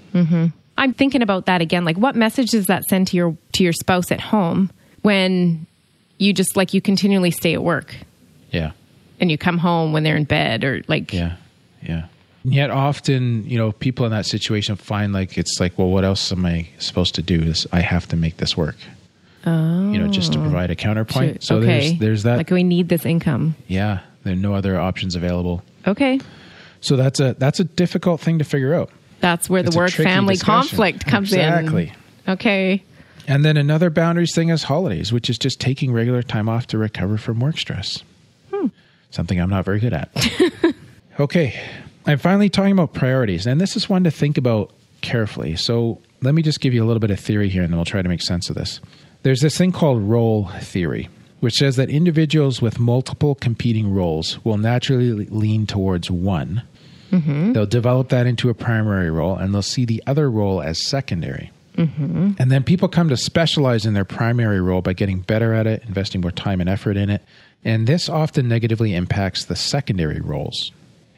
I'm 0.77 0.93
thinking 0.93 1.21
about 1.21 1.45
that 1.45 1.61
again. 1.61 1.85
Like, 1.85 1.97
what 1.97 2.15
message 2.15 2.51
does 2.51 2.67
that 2.67 2.83
send 2.85 3.07
to 3.07 3.17
your 3.17 3.37
to 3.53 3.63
your 3.63 3.73
spouse 3.73 4.11
at 4.11 4.19
home 4.19 4.71
when 5.01 5.65
you 6.17 6.33
just 6.33 6.55
like 6.55 6.73
you 6.73 6.81
continually 6.81 7.31
stay 7.31 7.53
at 7.53 7.63
work 7.63 7.95
Yeah. 8.51 8.71
and 9.19 9.29
you 9.29 9.37
come 9.37 9.57
home 9.57 9.93
when 9.93 10.03
they're 10.03 10.15
in 10.15 10.23
bed 10.25 10.63
or 10.63 10.81
like 10.87 11.13
Yeah. 11.13 11.35
Yeah. 11.81 12.05
And 12.43 12.53
yet 12.53 12.71
often, 12.71 13.47
you 13.49 13.57
know, 13.57 13.71
people 13.71 14.05
in 14.05 14.11
that 14.11 14.25
situation 14.25 14.75
find 14.75 15.13
like 15.13 15.37
it's 15.37 15.59
like, 15.59 15.77
well, 15.77 15.89
what 15.89 16.03
else 16.03 16.31
am 16.31 16.45
I 16.45 16.67
supposed 16.79 17.15
to 17.15 17.21
do? 17.21 17.41
Is 17.41 17.67
I 17.71 17.81
have 17.81 18.07
to 18.09 18.15
make 18.15 18.37
this 18.37 18.55
work. 18.57 18.75
Oh. 19.45 19.91
You 19.91 19.99
know, 19.99 20.07
just 20.07 20.33
to 20.33 20.39
oh. 20.39 20.41
provide 20.43 20.71
a 20.71 20.75
counterpoint. 20.75 21.35
Shoot, 21.35 21.43
So 21.43 21.57
okay. 21.57 21.65
there's 21.89 21.99
there's 21.99 22.23
that 22.23 22.37
like 22.37 22.49
we 22.49 22.63
need 22.63 22.87
this 22.89 23.05
income. 23.05 23.55
yeah, 23.67 23.99
there 24.23 24.33
are 24.33 24.37
no 24.37 24.53
other 24.55 24.79
options 24.79 25.15
available. 25.15 25.61
Okay. 25.85 26.19
So 26.81 26.95
that's 26.95 27.19
a 27.19 27.33
that's 27.37 27.59
a 27.59 27.63
difficult 27.65 28.21
thing 28.21 28.39
to 28.39 28.45
figure 28.45 28.73
out. 28.73 28.89
That's 29.23 29.49
where 29.49 29.63
the 29.63 29.67
It's 29.67 29.75
a 29.77 29.79
work 29.79 29.91
family 29.91 30.33
discussion. 30.35 30.67
conflict 30.69 31.05
comes 31.05 31.31
Exactly. 31.31 31.83
in. 31.83 31.89
Exactly. 31.89 31.93
Okay. 32.33 32.83
And 33.25 33.45
then 33.45 33.55
another 33.55 33.89
boundaries 33.89 34.35
thing 34.35 34.49
is 34.49 34.63
holidays, 34.63 35.13
which 35.13 35.29
is 35.29 35.37
just 35.37 35.61
taking 35.61 35.93
regular 35.93 36.21
time 36.21 36.49
off 36.49 36.67
to 36.67 36.77
recover 36.77 37.17
from 37.17 37.39
work 37.39 37.57
stress. 37.57 38.03
Hmm. 38.53 38.67
Something 39.11 39.39
I'm 39.39 39.49
not 39.49 39.63
very 39.63 39.79
good 39.79 39.93
at. 39.93 40.09
okay. 41.21 41.57
I'm 42.05 42.17
finally 42.17 42.49
talking 42.49 42.73
about 42.73 42.93
priorities, 42.93 43.47
and 43.47 43.61
this 43.61 43.77
is 43.77 43.87
one 43.87 44.03
to 44.03 44.11
think 44.11 44.37
about 44.37 44.71
carefully. 44.99 45.55
So 45.55 46.01
let 46.21 46.35
me 46.35 46.41
just 46.41 46.59
give 46.59 46.73
you 46.73 46.83
a 46.83 46.85
little 46.85 46.99
bit 46.99 47.11
of 47.11 47.19
theory 47.19 47.47
here, 47.47 47.63
and 47.63 47.71
then 47.71 47.77
we'll 47.77 47.85
try 47.85 48.01
to 48.01 48.09
make 48.09 48.21
sense 48.21 48.49
of 48.49 48.55
this. 48.57 48.81
There's 49.21 49.39
this 49.39 49.57
thing 49.57 49.71
called 49.71 50.01
role 50.01 50.49
theory, 50.59 51.07
which 51.39 51.53
says 51.53 51.77
that 51.77 51.89
individuals 51.89 52.61
with 52.61 52.77
multiple 52.77 53.35
competing 53.35 53.93
roles 53.93 54.43
will 54.43 54.57
naturally 54.57 55.13
lean 55.13 55.65
towards 55.65 56.11
one. 56.11 56.63
They'll 57.53 57.65
develop 57.65 58.09
that 58.09 58.25
into 58.25 58.49
a 58.49 58.53
primary 58.53 59.09
role, 59.09 59.35
and 59.35 59.53
they'll 59.53 59.61
see 59.61 59.85
the 59.85 60.03
other 60.07 60.29
role 60.29 60.61
as 60.61 60.87
secondary. 60.87 61.51
And 62.39 62.51
then 62.51 62.63
people 62.63 62.87
come 62.87 63.09
to 63.09 63.17
specialize 63.17 63.85
in 63.85 63.93
their 63.93 64.05
primary 64.05 64.61
role 64.61 64.81
by 64.81 64.93
getting 64.93 65.19
better 65.19 65.53
at 65.53 65.65
it, 65.65 65.83
investing 65.87 66.21
more 66.21 66.31
time 66.31 66.61
and 66.61 66.69
effort 66.69 66.97
in 66.97 67.09
it. 67.09 67.23
And 67.65 67.87
this 67.87 68.09
often 68.09 68.47
negatively 68.47 68.93
impacts 68.93 69.45
the 69.45 69.55
secondary 69.55 70.19
roles. 70.19 70.71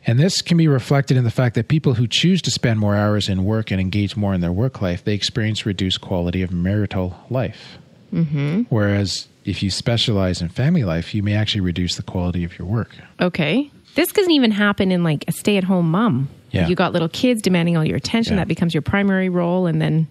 And 0.07 0.19
this 0.19 0.41
can 0.41 0.57
be 0.57 0.67
reflected 0.67 1.17
in 1.17 1.23
the 1.23 1.31
fact 1.31 1.55
that 1.55 1.67
people 1.67 1.95
who 1.95 2.07
choose 2.07 2.41
to 2.43 2.51
spend 2.51 2.79
more 2.79 2.95
hours 2.95 3.27
in 3.27 3.43
work 3.43 3.71
and 3.71 3.81
engage 3.81 4.15
more 4.15 4.33
in 4.33 4.41
their 4.41 4.51
work 4.51 4.81
life, 4.81 5.03
they 5.03 5.13
experience 5.15 5.65
reduced 5.65 6.01
quality 6.01 6.43
of 6.43 6.51
marital 6.51 7.17
life. 7.29 7.77
Mm-hmm. 8.13 8.63
Whereas 8.69 9.27
if 9.45 9.63
you 9.63 9.71
specialize 9.71 10.41
in 10.41 10.49
family 10.49 10.83
life, 10.83 11.15
you 11.15 11.23
may 11.23 11.33
actually 11.33 11.61
reduce 11.61 11.95
the 11.95 12.03
quality 12.03 12.43
of 12.43 12.57
your 12.57 12.67
work. 12.67 12.95
Okay. 13.19 13.71
This 13.95 14.11
doesn't 14.11 14.31
even 14.31 14.51
happen 14.51 14.91
in 14.91 15.03
like 15.03 15.25
a 15.27 15.31
stay 15.31 15.57
at 15.57 15.63
home 15.63 15.89
mom. 15.89 16.29
Yeah. 16.51 16.67
You 16.67 16.75
got 16.75 16.93
little 16.93 17.09
kids 17.09 17.41
demanding 17.41 17.75
all 17.75 17.83
your 17.83 17.97
attention. 17.97 18.33
Yeah. 18.33 18.41
That 18.41 18.47
becomes 18.47 18.73
your 18.73 18.81
primary 18.81 19.29
role. 19.29 19.65
And 19.65 19.81
then 19.81 20.07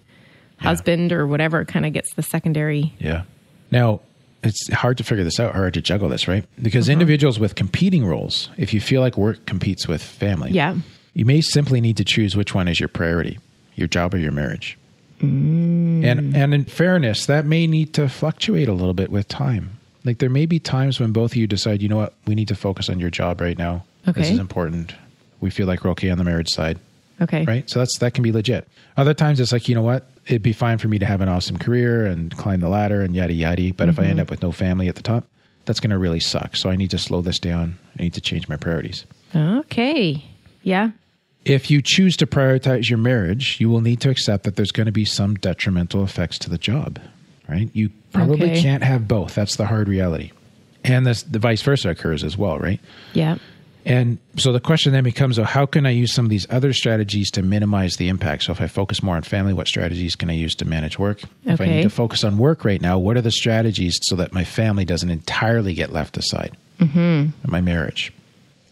husband 0.57 1.11
or 1.11 1.27
whatever 1.27 1.65
kind 1.65 1.85
of 1.85 1.93
gets 1.93 2.13
the 2.13 2.23
secondary. 2.23 2.93
Yeah. 2.99 3.23
Now, 3.71 4.01
it's 4.43 4.71
hard 4.71 4.97
to 4.97 5.03
figure 5.03 5.23
this 5.23 5.39
out, 5.39 5.53
hard 5.53 5.73
to 5.73 5.81
juggle 5.81 6.09
this, 6.09 6.27
right? 6.27 6.45
Because 6.61 6.85
mm-hmm. 6.85 6.93
individuals 6.93 7.39
with 7.39 7.55
competing 7.55 8.05
roles, 8.05 8.49
if 8.57 8.73
you 8.73 8.79
feel 8.79 9.01
like 9.01 9.17
work 9.17 9.45
competes 9.45 9.87
with 9.87 10.03
family, 10.03 10.51
Yeah. 10.51 10.75
you 11.13 11.25
may 11.25 11.41
simply 11.41 11.81
need 11.81 11.97
to 11.97 12.03
choose 12.03 12.35
which 12.35 12.53
one 12.53 12.67
is 12.67 12.79
your 12.79 12.89
priority, 12.89 13.39
your 13.75 13.87
job 13.87 14.13
or 14.13 14.17
your 14.17 14.31
marriage. 14.31 14.77
Mm. 15.21 16.03
And 16.03 16.35
and 16.35 16.53
in 16.53 16.65
fairness, 16.65 17.25
that 17.25 17.45
may 17.45 17.67
need 17.67 17.93
to 17.93 18.09
fluctuate 18.09 18.67
a 18.67 18.73
little 18.73 18.93
bit 18.93 19.09
with 19.09 19.29
time. 19.29 19.79
Like 20.05 20.19
there 20.19 20.29
may 20.29 20.45
be 20.45 20.59
times 20.59 20.99
when 20.99 21.11
both 21.11 21.31
of 21.31 21.37
you 21.37 21.47
decide, 21.47 21.81
you 21.81 21.89
know 21.89 21.97
what, 21.97 22.13
we 22.25 22.35
need 22.35 22.47
to 22.49 22.55
focus 22.55 22.89
on 22.89 22.99
your 22.99 23.09
job 23.09 23.41
right 23.41 23.57
now. 23.57 23.83
This 24.05 24.29
is 24.29 24.39
important. 24.39 24.93
We 25.41 25.49
feel 25.49 25.65
like 25.65 25.83
we're 25.83 25.91
okay 25.91 26.11
on 26.11 26.17
the 26.17 26.23
marriage 26.23 26.49
side 26.49 26.79
Okay. 27.21 27.45
right? 27.45 27.69
So 27.69 27.79
that's 27.79 27.97
that 27.99 28.13
can 28.13 28.23
be 28.23 28.31
legit. 28.31 28.67
Other 28.97 29.13
times 29.13 29.39
it's 29.39 29.51
like, 29.51 29.69
you 29.69 29.75
know 29.75 29.81
what? 29.81 30.09
It'd 30.25 30.41
be 30.41 30.53
fine 30.53 30.77
for 30.77 30.87
me 30.87 30.99
to 30.99 31.05
have 31.05 31.21
an 31.21 31.29
awesome 31.29 31.57
career 31.57 32.05
and 32.05 32.35
climb 32.35 32.59
the 32.59 32.69
ladder 32.69 33.01
and 33.01 33.15
yada 33.15 33.33
yada. 33.33 33.73
But 33.73 33.89
if 33.89 33.99
I 33.99 34.03
end 34.03 34.13
mm-hmm. 34.13 34.21
up 34.21 34.29
with 34.29 34.41
no 34.41 34.51
family 34.51 34.87
at 34.87 34.95
the 34.95 35.01
top, 35.01 35.25
that's 35.65 35.79
going 35.79 35.91
to 35.91 35.97
really 35.97 36.19
suck. 36.19 36.55
So 36.55 36.69
I 36.69 36.75
need 36.75 36.91
to 36.91 36.97
slow 36.97 37.21
this 37.21 37.39
down. 37.39 37.77
I 37.97 38.03
need 38.03 38.13
to 38.13 38.21
change 38.21 38.49
my 38.49 38.57
priorities. 38.57 39.05
Okay. 39.35 40.23
Yeah. 40.63 40.91
If 41.45 41.69
you 41.69 41.81
choose 41.81 42.17
to 42.17 42.27
prioritize 42.27 42.89
your 42.89 42.97
marriage, 42.97 43.59
you 43.59 43.69
will 43.69 43.81
need 43.81 44.01
to 44.01 44.09
accept 44.09 44.43
that 44.45 44.55
there's 44.55 44.71
going 44.71 44.87
to 44.87 44.91
be 44.91 45.05
some 45.05 45.35
detrimental 45.35 46.03
effects 46.03 46.39
to 46.39 46.49
the 46.49 46.57
job, 46.57 46.99
right? 47.47 47.69
You 47.73 47.89
probably 48.13 48.51
Okay. 48.51 48.61
can't 48.61 48.83
have 48.83 49.07
both. 49.07 49.35
That's 49.35 49.55
the 49.55 49.65
hard 49.65 49.87
reality. 49.87 50.31
And 50.83 51.05
this, 51.05 51.23
the 51.23 51.39
vice 51.39 51.61
versa 51.61 51.89
occurs 51.89 52.23
as 52.23 52.37
well, 52.37 52.59
right? 52.59 52.79
Yeah. 53.13 53.37
And 53.87 54.17
so 54.37 54.51
the 54.51 54.59
question 54.59 54.93
then 54.93 55.03
becomes, 55.03 55.37
oh, 55.37 55.43
how 55.43 55.67
can 55.67 55.85
I 55.85 55.91
use 55.91 56.11
some 56.11 56.25
of 56.25 56.29
these 56.31 56.47
other 56.49 56.73
strategies 56.73 57.29
to 57.31 57.43
minimize 57.43 57.97
the 57.97 58.09
impact? 58.09 58.43
So 58.43 58.51
if 58.51 58.59
I 58.61 58.65
focus 58.67 59.03
more 59.03 59.15
on 59.15 59.21
family, 59.21 59.53
what 59.53 59.67
strategies 59.67 60.15
can 60.15 60.29
I 60.29 60.33
use 60.33 60.55
to 60.55 60.65
manage 60.65 60.97
work? 60.97 61.21
If 61.45 61.61
I 61.61 61.65
need 61.65 61.83
to 61.83 61.89
focus 61.91 62.23
on 62.23 62.37
work 62.39 62.65
right 62.65 62.81
now, 62.81 62.97
what 62.97 63.15
are 63.15 63.21
the 63.21 63.29
strategies 63.31 63.99
so 64.03 64.15
that 64.15 64.33
my 64.33 64.43
family 64.43 64.85
doesn't 64.85 65.09
entirely 65.11 65.75
get 65.75 65.91
left 65.93 66.17
aside? 66.17 66.57
Mm-hmm. 66.79 67.51
My 67.51 67.61
marriage. 67.61 68.11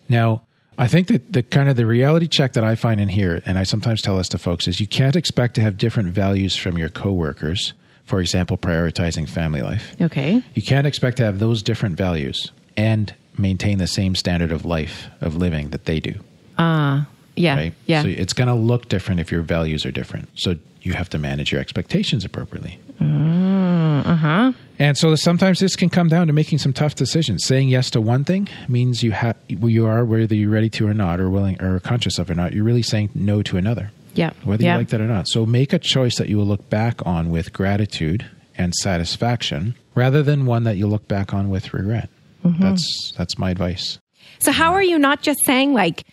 Now, 0.10 0.42
I 0.80 0.88
think 0.88 1.08
that 1.10 1.32
the 1.32 1.44
kind 1.44 1.70
of 1.70 1.76
the 1.76 1.86
reality 1.86 2.28
check 2.28 2.54
that 2.54 2.64
I 2.64 2.74
find 2.74 3.00
in 3.00 3.10
here, 3.10 3.42
and 3.46 3.60
I 3.60 3.64
sometimes 3.64 4.02
tell 4.02 4.18
this 4.18 4.30
to 4.30 4.40
folks, 4.40 4.68
is 4.68 4.80
you 4.80 4.88
can't 4.88 5.16
expect 5.16 5.54
to 5.56 5.62
have 5.62 5.78
different 5.78 6.10
values 6.10 6.56
from 6.56 6.78
your 6.78 6.90
coworkers. 6.90 7.74
For 8.06 8.20
example, 8.20 8.58
prioritizing 8.58 9.28
family 9.30 9.62
life. 9.62 9.96
Okay. 10.02 10.44
You 10.54 10.62
can't 10.62 10.86
expect 10.86 11.18
to 11.18 11.24
have 11.26 11.40
those 11.40 11.64
different 11.64 11.96
values 11.98 12.52
and 12.76 13.14
maintain 13.38 13.78
the 13.78 13.88
same 13.88 14.14
standard 14.16 14.52
of 14.52 14.66
life 14.66 15.08
of 15.22 15.36
living 15.38 15.70
that 15.70 15.86
they 15.86 16.00
do, 16.00 16.16
Ah. 16.58 17.08
Yeah. 17.36 17.56
right? 17.56 17.74
Yeah. 17.88 18.04
So 18.04 18.10
it's 18.10 18.34
going 18.34 18.48
to 18.50 18.54
look 18.54 18.90
different 18.90 19.20
if 19.20 19.32
your 19.32 19.42
values 19.42 19.86
are 19.86 19.92
different. 19.92 20.30
So 20.36 20.56
you 20.82 20.94
have 20.94 21.10
to 21.10 21.18
manage 21.18 21.52
your 21.52 21.62
expectations 21.62 22.24
appropriately. 22.26 22.78
uh 23.00 24.16
huh. 24.16 24.52
And 24.80 24.98
so 24.98 25.16
sometimes 25.16 25.60
this 25.60 25.76
can 25.76 25.90
come 25.90 26.10
down 26.10 26.28
to 26.28 26.34
making 26.34 26.58
some 26.60 26.74
tough 26.74 26.96
decisions. 26.96 27.46
Saying 27.46 27.70
yes 27.70 27.90
to 27.92 28.02
one 28.02 28.24
thing 28.24 28.50
means 28.68 29.02
you 29.02 29.12
have 29.14 29.36
you 29.48 29.86
are 29.88 30.04
whether 30.04 30.36
you're 30.36 30.50
ready 30.50 30.70
to 30.72 30.88
or 30.88 30.94
not, 30.94 31.20
or 31.20 31.30
willing 31.30 31.62
or 31.62 31.80
conscious 31.80 32.20
of 32.20 32.30
or 32.30 32.36
not. 32.36 32.54
You're 32.54 32.64
really 32.66 32.84
saying 32.84 33.10
no 33.16 33.42
to 33.44 33.58
another, 33.58 33.92
Yeah. 34.14 34.32
whether 34.44 34.64
yeah. 34.64 34.74
you 34.74 34.78
like 34.80 34.90
that 34.90 35.02
or 35.02 35.08
not. 35.08 35.28
So 35.28 35.46
make 35.46 35.74
a 35.74 35.80
choice 35.80 36.18
that 36.18 36.30
you 36.30 36.38
will 36.38 36.46
look 36.46 36.70
back 36.70 37.06
on 37.06 37.30
with 37.32 37.52
gratitude 37.54 38.26
and 38.58 38.74
satisfaction, 38.76 39.76
rather 39.96 40.22
than 40.22 40.46
one 40.46 40.64
that 40.64 40.78
you 40.78 40.88
look 40.88 41.08
back 41.08 41.34
on 41.34 41.50
with 41.50 41.74
regret. 41.74 42.10
Mm-hmm. 42.46 42.62
That's 42.62 43.14
that's 43.18 43.38
my 43.38 43.50
advice. 43.52 44.00
So 44.40 44.52
how 44.52 44.74
are 44.74 44.84
you 44.84 45.00
not 45.00 45.22
just 45.22 45.44
saying 45.46 45.74
like, 45.74 46.04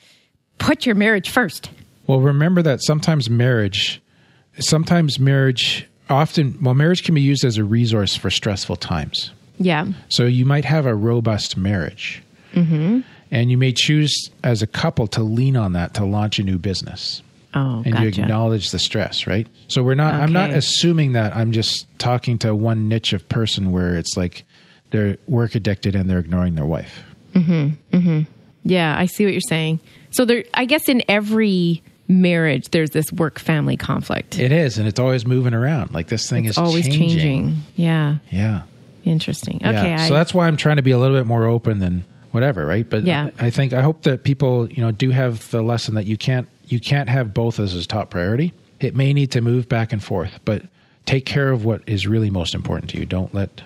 put 0.59 0.87
your 0.87 0.95
marriage 0.95 1.29
first? 1.31 1.71
Well, 2.07 2.21
remember 2.21 2.63
that 2.63 2.83
sometimes 2.83 3.29
marriage, 3.29 4.01
sometimes 4.59 5.19
marriage, 5.19 5.87
often, 6.09 6.59
well, 6.63 6.75
marriage 6.75 7.05
can 7.05 7.15
be 7.15 7.21
used 7.21 7.45
as 7.45 7.57
a 7.57 7.65
resource 7.65 8.17
for 8.17 8.31
stressful 8.31 8.77
times. 8.77 9.31
Yeah. 9.59 9.87
So 10.09 10.25
you 10.25 10.45
might 10.47 10.65
have 10.65 10.87
a 10.87 10.95
robust 10.95 11.57
marriage, 11.57 12.23
Mm-hmm. 12.55 13.01
and 13.31 13.51
you 13.51 13.57
may 13.59 13.73
choose 13.73 14.31
as 14.43 14.61
a 14.63 14.67
couple 14.67 15.07
to 15.09 15.23
lean 15.23 15.57
on 15.57 15.73
that 15.75 15.95
to 15.95 16.05
launch 16.05 16.39
a 16.41 16.43
new 16.43 16.59
business. 16.59 17.23
Oh, 17.53 17.83
And 17.85 17.99
you 17.99 18.09
acknowledge 18.09 18.71
the 18.71 18.79
stress, 18.79 19.27
right? 19.27 19.47
So 19.69 19.83
we're 19.83 19.95
not. 19.95 20.15
I'm 20.15 20.33
not 20.33 20.51
assuming 20.51 21.13
that 21.13 21.35
I'm 21.35 21.53
just 21.53 21.87
talking 21.99 22.39
to 22.39 22.55
one 22.55 22.89
niche 22.89 23.13
of 23.13 23.29
person 23.29 23.73
where 23.73 23.97
it's 23.97 24.17
like 24.17 24.45
they're 24.91 25.17
work 25.27 25.55
addicted 25.55 25.97
and 25.97 26.09
they're 26.09 26.21
ignoring 26.21 26.55
their 26.55 26.65
wife. 26.67 27.03
Mm-hmm, 27.35 27.97
mm-hmm. 27.97 28.21
Yeah, 28.63 28.97
I 28.97 29.07
see 29.07 29.25
what 29.25 29.33
you're 29.33 29.41
saying. 29.41 29.81
So 30.11 30.25
there, 30.25 30.45
I 30.55 30.65
guess 30.65 30.89
in 30.89 31.03
every 31.09 31.83
marriage, 32.09 32.69
there's 32.71 32.91
this 32.91 33.13
work 33.13 33.39
family 33.39 33.77
conflict. 33.77 34.39
It 34.39 34.53
is, 34.53 34.79
and 34.79 34.87
it's 34.87 35.01
always 35.01 35.27
moving 35.27 35.55
around. 35.55 35.93
Like 35.93 36.09
this 36.09 36.29
thing 36.29 36.45
it's 36.45 36.53
is 36.53 36.59
always 36.59 36.89
changing. 36.89 37.57
Yeah. 37.77 38.17
Yeah. 38.31 38.63
Interesting. 39.05 39.57
Okay. 39.57 39.73
Yeah. 39.91 40.03
I, 40.03 40.09
so 40.09 40.15
that's 40.15 40.35
why 40.35 40.47
I'm 40.47 40.57
trying 40.57 40.77
to 40.77 40.83
be 40.83 40.91
a 40.91 40.99
little 40.99 41.17
bit 41.17 41.27
more 41.27 41.47
open 41.47 41.79
than 41.79 42.05
whatever, 42.33 42.67
right? 42.67 42.89
But 42.89 43.05
Yeah. 43.05 43.31
I 43.39 43.51
think 43.51 43.73
I 43.73 43.81
hope 43.81 44.03
that 44.03 44.25
people, 44.25 44.71
you 44.71 44.83
know, 44.83 44.91
do 44.91 45.11
have 45.11 45.51
the 45.51 45.63
lesson 45.63 45.95
that 45.95 46.07
you 46.07 46.17
can't 46.17 46.49
you 46.71 46.81
can't 46.81 47.09
have 47.09 47.33
both 47.35 47.59
as 47.61 47.75
a 47.75 47.87
top 47.87 48.11
priority. 48.11 48.53
It 48.81 48.95
may 48.97 49.13
need 49.13 49.31
to 49.33 49.41
move 49.41 49.69
back 49.69 49.93
and 49.93 50.03
forth, 50.03 50.41
but 50.45 50.63
take 51.07 51.27
care 51.27 51.51
of 51.51 51.65
what 51.65 51.83
is 51.87 52.07
really 52.07 52.31
most 52.31 52.55
important 52.55 52.91
to 52.91 52.99
you. 52.99 53.07
Don't 53.07 53.35
let 53.35 53.63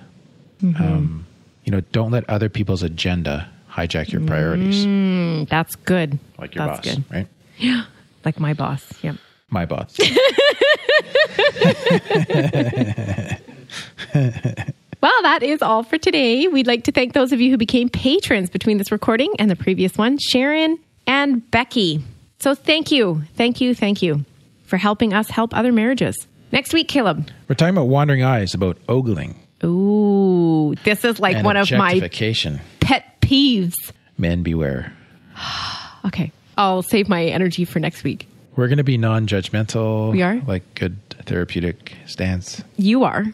Mm-hmm. 0.63 0.83
um, 0.83 1.27
you 1.65 1.73
know, 1.73 1.81
don't 1.93 2.11
let 2.13 2.29
other 2.31 2.49
people's 2.49 2.83
agenda 2.83 3.49
hijack 3.71 4.11
your 4.13 4.23
priorities. 4.23 4.87
Mm, 4.87 5.49
that's 5.49 5.75
good. 5.77 6.19
Like 6.39 6.55
your 6.55 6.67
that's 6.67 6.87
boss, 6.87 6.95
good. 6.97 7.05
right? 7.13 7.27
Yeah, 7.59 7.85
like 8.25 8.41
my 8.41 8.55
boss. 8.55 8.83
Yep. 9.03 9.17
My 9.51 9.67
boss. 9.67 9.99
Well, 15.03 15.23
that 15.23 15.43
is 15.43 15.61
all 15.61 15.83
for 15.83 15.99
today. 15.99 16.49
We'd 16.49 16.67
like 16.67 16.85
to 16.85 16.93
thank 16.93 17.13
those 17.13 17.31
of 17.33 17.41
you 17.41 17.51
who 17.51 17.59
became 17.59 17.91
patrons 17.91 18.49
between 18.49 18.79
this 18.79 18.91
recording 18.91 19.35
and 19.39 19.51
the 19.51 19.57
previous 19.57 19.99
one, 19.99 20.17
Sharon 20.17 20.79
and 21.07 21.49
Becky. 21.51 22.03
So 22.45 22.55
thank 22.55 22.93
you, 22.93 23.23
thank 23.37 23.63
you, 23.63 23.75
thank 23.75 24.03
you 24.03 24.27
for 24.67 24.77
helping 24.77 25.15
us 25.15 25.31
help 25.31 25.57
other 25.57 25.73
marriages. 25.73 26.15
Next 26.53 26.75
week, 26.75 26.89
Caleb. 26.89 27.31
We're 27.49 27.55
talking 27.55 27.75
about 27.75 27.89
wandering 27.89 28.23
eyes, 28.23 28.53
about 28.53 28.77
ogling 28.87 29.37
Ooh, 29.65 30.75
this 30.85 31.07
is 31.07 31.19
like 31.19 31.37
and 31.37 31.45
one 31.47 31.57
of 31.57 31.73
my 31.73 31.99
pet 32.81 33.19
peeves. 33.23 33.73
Men 34.19 34.43
beware. 34.43 34.93
Okay, 36.05 36.33
I'll 36.59 36.83
save 36.83 37.09
my 37.09 37.25
energy 37.25 37.65
for 37.65 37.81
next 37.81 38.05
week. 38.05 38.29
We're 38.57 38.69
going 38.69 38.77
to 38.77 38.85
be 38.85 38.99
non-judgmental. 38.99 40.13
We 40.13 40.21
are? 40.21 40.37
like 40.47 40.75
good 40.75 40.99
therapeutic 41.25 41.97
stance. 42.05 42.63
You 42.77 43.05
are. 43.05 43.25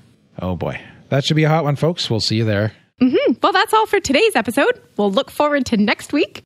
Oh 0.40 0.55
boy. 0.55 0.81
That 1.09 1.25
should 1.25 1.35
be 1.35 1.42
a 1.42 1.49
hot 1.49 1.64
one, 1.64 1.75
folks. 1.75 2.09
We'll 2.09 2.20
see 2.20 2.37
you 2.37 2.44
there. 2.44 2.73
Mm-hmm. 3.01 3.33
Well, 3.42 3.51
that's 3.51 3.75
all 3.75 3.87
for 3.87 3.99
today's 3.99 4.37
episode. 4.37 4.81
We'll 4.96 5.11
look 5.11 5.33
forward 5.33 5.66
to 5.66 5.77
next 5.77 6.12
week. 6.12 6.44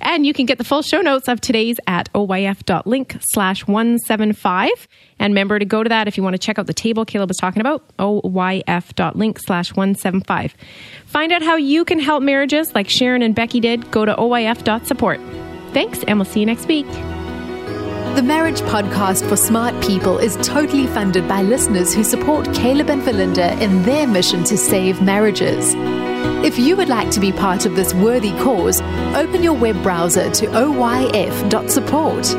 And 0.00 0.26
you 0.26 0.32
can 0.32 0.44
get 0.46 0.58
the 0.58 0.64
full 0.64 0.82
show 0.82 1.00
notes 1.00 1.28
of 1.28 1.40
today's 1.40 1.76
at 1.86 2.12
oyf.link 2.12 3.16
slash 3.20 3.66
175. 3.66 4.88
And 5.18 5.32
remember 5.32 5.58
to 5.58 5.64
go 5.64 5.82
to 5.82 5.88
that 5.88 6.08
if 6.08 6.16
you 6.16 6.22
want 6.22 6.34
to 6.34 6.38
check 6.38 6.58
out 6.58 6.66
the 6.66 6.74
table 6.74 7.04
Caleb 7.04 7.30
was 7.30 7.36
talking 7.36 7.60
about, 7.60 7.84
oyf.link 7.98 9.38
slash 9.40 9.70
175. 9.74 10.54
Find 11.06 11.32
out 11.32 11.42
how 11.42 11.56
you 11.56 11.84
can 11.84 12.00
help 12.00 12.22
marriages 12.22 12.74
like 12.74 12.88
Sharon 12.88 13.22
and 13.22 13.34
Becky 13.34 13.60
did. 13.60 13.90
Go 13.90 14.04
to 14.04 14.14
oyf.support. 14.14 15.20
Thanks, 15.72 16.02
and 16.04 16.18
we'll 16.18 16.26
see 16.26 16.40
you 16.40 16.46
next 16.46 16.66
week. 16.66 16.86
The 18.14 18.22
Marriage 18.22 18.60
Podcast 18.60 19.28
for 19.28 19.34
Smart 19.34 19.74
People 19.82 20.18
is 20.18 20.36
totally 20.36 20.86
funded 20.86 21.26
by 21.26 21.42
listeners 21.42 21.92
who 21.92 22.04
support 22.04 22.54
Caleb 22.54 22.88
and 22.88 23.02
Verlinda 23.02 23.60
in 23.60 23.82
their 23.82 24.06
mission 24.06 24.44
to 24.44 24.56
save 24.56 25.02
marriages. 25.02 25.74
If 26.46 26.56
you 26.56 26.76
would 26.76 26.88
like 26.88 27.10
to 27.10 27.18
be 27.18 27.32
part 27.32 27.66
of 27.66 27.74
this 27.74 27.92
worthy 27.92 28.30
cause, 28.38 28.80
open 29.16 29.42
your 29.42 29.54
web 29.54 29.82
browser 29.82 30.30
to 30.30 30.46
oyf.support. 30.46 32.34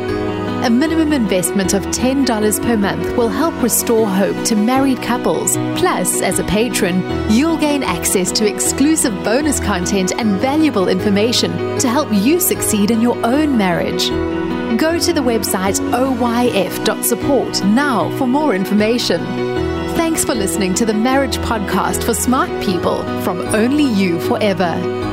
A 0.66 0.70
minimum 0.70 1.12
investment 1.12 1.74
of 1.74 1.84
$10 1.88 2.64
per 2.64 2.78
month 2.78 3.18
will 3.18 3.28
help 3.28 3.62
restore 3.62 4.08
hope 4.08 4.46
to 4.46 4.56
married 4.56 5.02
couples. 5.02 5.58
Plus, 5.78 6.22
as 6.22 6.40
a 6.40 6.46
patron, 6.46 7.04
you'll 7.30 7.58
gain 7.58 7.84
access 7.84 8.32
to 8.32 8.48
exclusive 8.48 9.14
bonus 9.26 9.60
content 9.60 10.14
and 10.18 10.40
valuable 10.40 10.88
information 10.88 11.78
to 11.80 11.90
help 11.90 12.08
you 12.14 12.40
succeed 12.40 12.92
in 12.92 13.02
your 13.02 13.18
own 13.26 13.58
marriage. 13.58 14.10
Go 14.78 15.00
to 15.00 15.14
the 15.14 15.22
website 15.22 15.80
oyf.support 15.92 17.64
now 17.66 18.18
for 18.18 18.28
more 18.28 18.54
information. 18.54 19.24
Thanks 19.96 20.26
for 20.26 20.36
listening 20.36 20.74
to 20.74 20.86
the 20.86 20.94
Marriage 20.94 21.38
Podcast 21.38 22.04
for 22.04 22.14
Smart 22.14 22.50
People 22.62 23.04
from 23.22 23.40
Only 23.56 23.86
You 23.86 24.20
Forever. 24.20 25.05